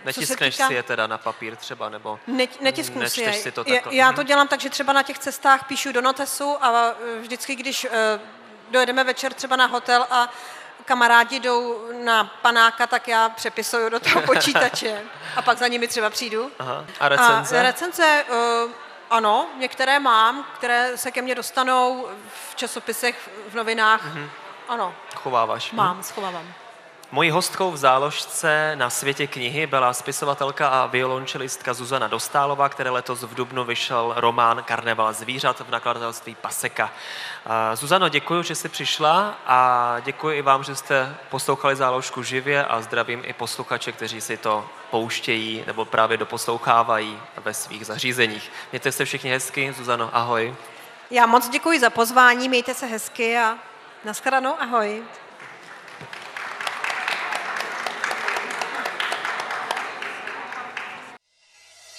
Netiskneš 0.06 0.56
týká... 0.56 0.68
si 0.68 0.74
je 0.74 0.84
teda 0.84 1.08
na 1.08 1.18
papír 1.18 1.56
třeba, 1.56 1.90
nebo 1.90 2.20
Net, 2.28 2.62
netisknu 2.62 3.10
si 3.10 3.22
je. 3.22 3.34
Si 3.34 3.52
to 3.52 3.64
takhle. 3.64 3.96
Já 3.96 4.14
to 4.14 4.24
dělám 4.24 4.48
tak, 4.48 4.60
že 4.60 4.70
třeba 4.70 4.94
na 4.94 5.04
těch 5.04 5.20
cestách 5.20 5.68
píšu 5.68 5.92
do 5.92 6.02
notesu 6.02 6.58
a 6.62 6.94
vždycky, 7.20 7.56
když 7.56 7.88
dojedeme 8.72 9.04
večer 9.04 9.34
třeba 9.34 9.56
na 9.56 9.66
hotel 9.66 10.08
a 10.10 10.30
kamarádi 10.86 11.40
jdou 11.40 11.90
na 12.04 12.24
panáka, 12.24 12.88
tak 12.88 13.08
já 13.08 13.30
přepisuju 13.30 13.90
do 13.90 14.00
toho 14.00 14.22
počítače 14.26 15.02
a 15.36 15.42
pak 15.42 15.58
za 15.58 15.68
nimi 15.68 15.88
třeba 15.88 16.10
přijdu. 16.10 16.52
Aha. 16.60 16.86
A 17.00 17.10
recenze? 17.10 17.60
A 17.60 17.64
recenze, 17.64 18.26
ano, 19.10 19.48
některé 19.58 20.00
mám, 20.00 20.46
které 20.58 20.98
se 20.98 21.12
ke 21.12 21.22
mně 21.22 21.36
dostanou 21.36 22.08
v 22.52 22.56
časopisech, 22.56 23.30
v 23.50 23.56
novinách. 23.56 24.06
Mm-hmm. 24.06 24.30
Ano. 24.68 24.96
Chováváš? 25.16 25.72
Mám, 25.72 25.98
hm? 25.98 26.04
schovávám. 26.04 26.54
Mojí 27.12 27.32
hostkou 27.32 27.72
v 27.72 27.78
záložce 27.78 28.76
na 28.76 28.90
světě 28.90 29.28
knihy 29.28 29.68
byla 29.68 29.94
spisovatelka 29.94 30.68
a 30.68 30.86
violončelistka 30.86 31.74
Zuzana 31.74 32.08
Dostálová, 32.08 32.70
které 32.70 32.90
letos 32.90 33.24
v 33.24 33.34
Dubnu 33.36 33.64
vyšel 33.64 34.14
román 34.18 34.64
Karneval 34.64 35.14
zvířat 35.14 35.60
v 35.60 35.70
nakladatelství 35.70 36.36
Paseka. 36.36 36.92
Zuzano, 37.74 38.10
děkuji, 38.10 38.44
že 38.44 38.56
jsi 38.56 38.70
přišla 38.70 39.36
a 39.46 39.96
děkuji 40.00 40.38
i 40.38 40.42
vám, 40.42 40.64
že 40.64 40.76
jste 40.76 41.16
poslouchali 41.30 41.76
záložku 41.76 42.24
živě 42.24 42.66
a 42.66 42.82
zdravím 42.82 43.22
i 43.26 43.34
posluchače, 43.34 43.92
kteří 43.92 44.22
si 44.22 44.38
to 44.38 44.66
pouštějí 44.92 45.64
nebo 45.68 45.86
právě 45.86 46.18
doposlouchávají 46.18 47.20
ve 47.44 47.54
svých 47.54 47.86
zařízeních. 47.86 48.52
Mějte 48.72 48.92
se 48.92 49.06
všichni 49.06 49.32
hezky. 49.32 49.74
Zuzano, 49.78 50.10
ahoj. 50.14 50.56
Já 51.12 51.26
moc 51.26 51.50
děkuji 51.50 51.80
za 51.80 51.90
pozvání, 51.90 52.50
mějte 52.50 52.74
se 52.74 52.86
hezky 52.86 53.38
a 53.38 53.58
nashledanou, 54.06 54.56
ahoj. 54.60 55.04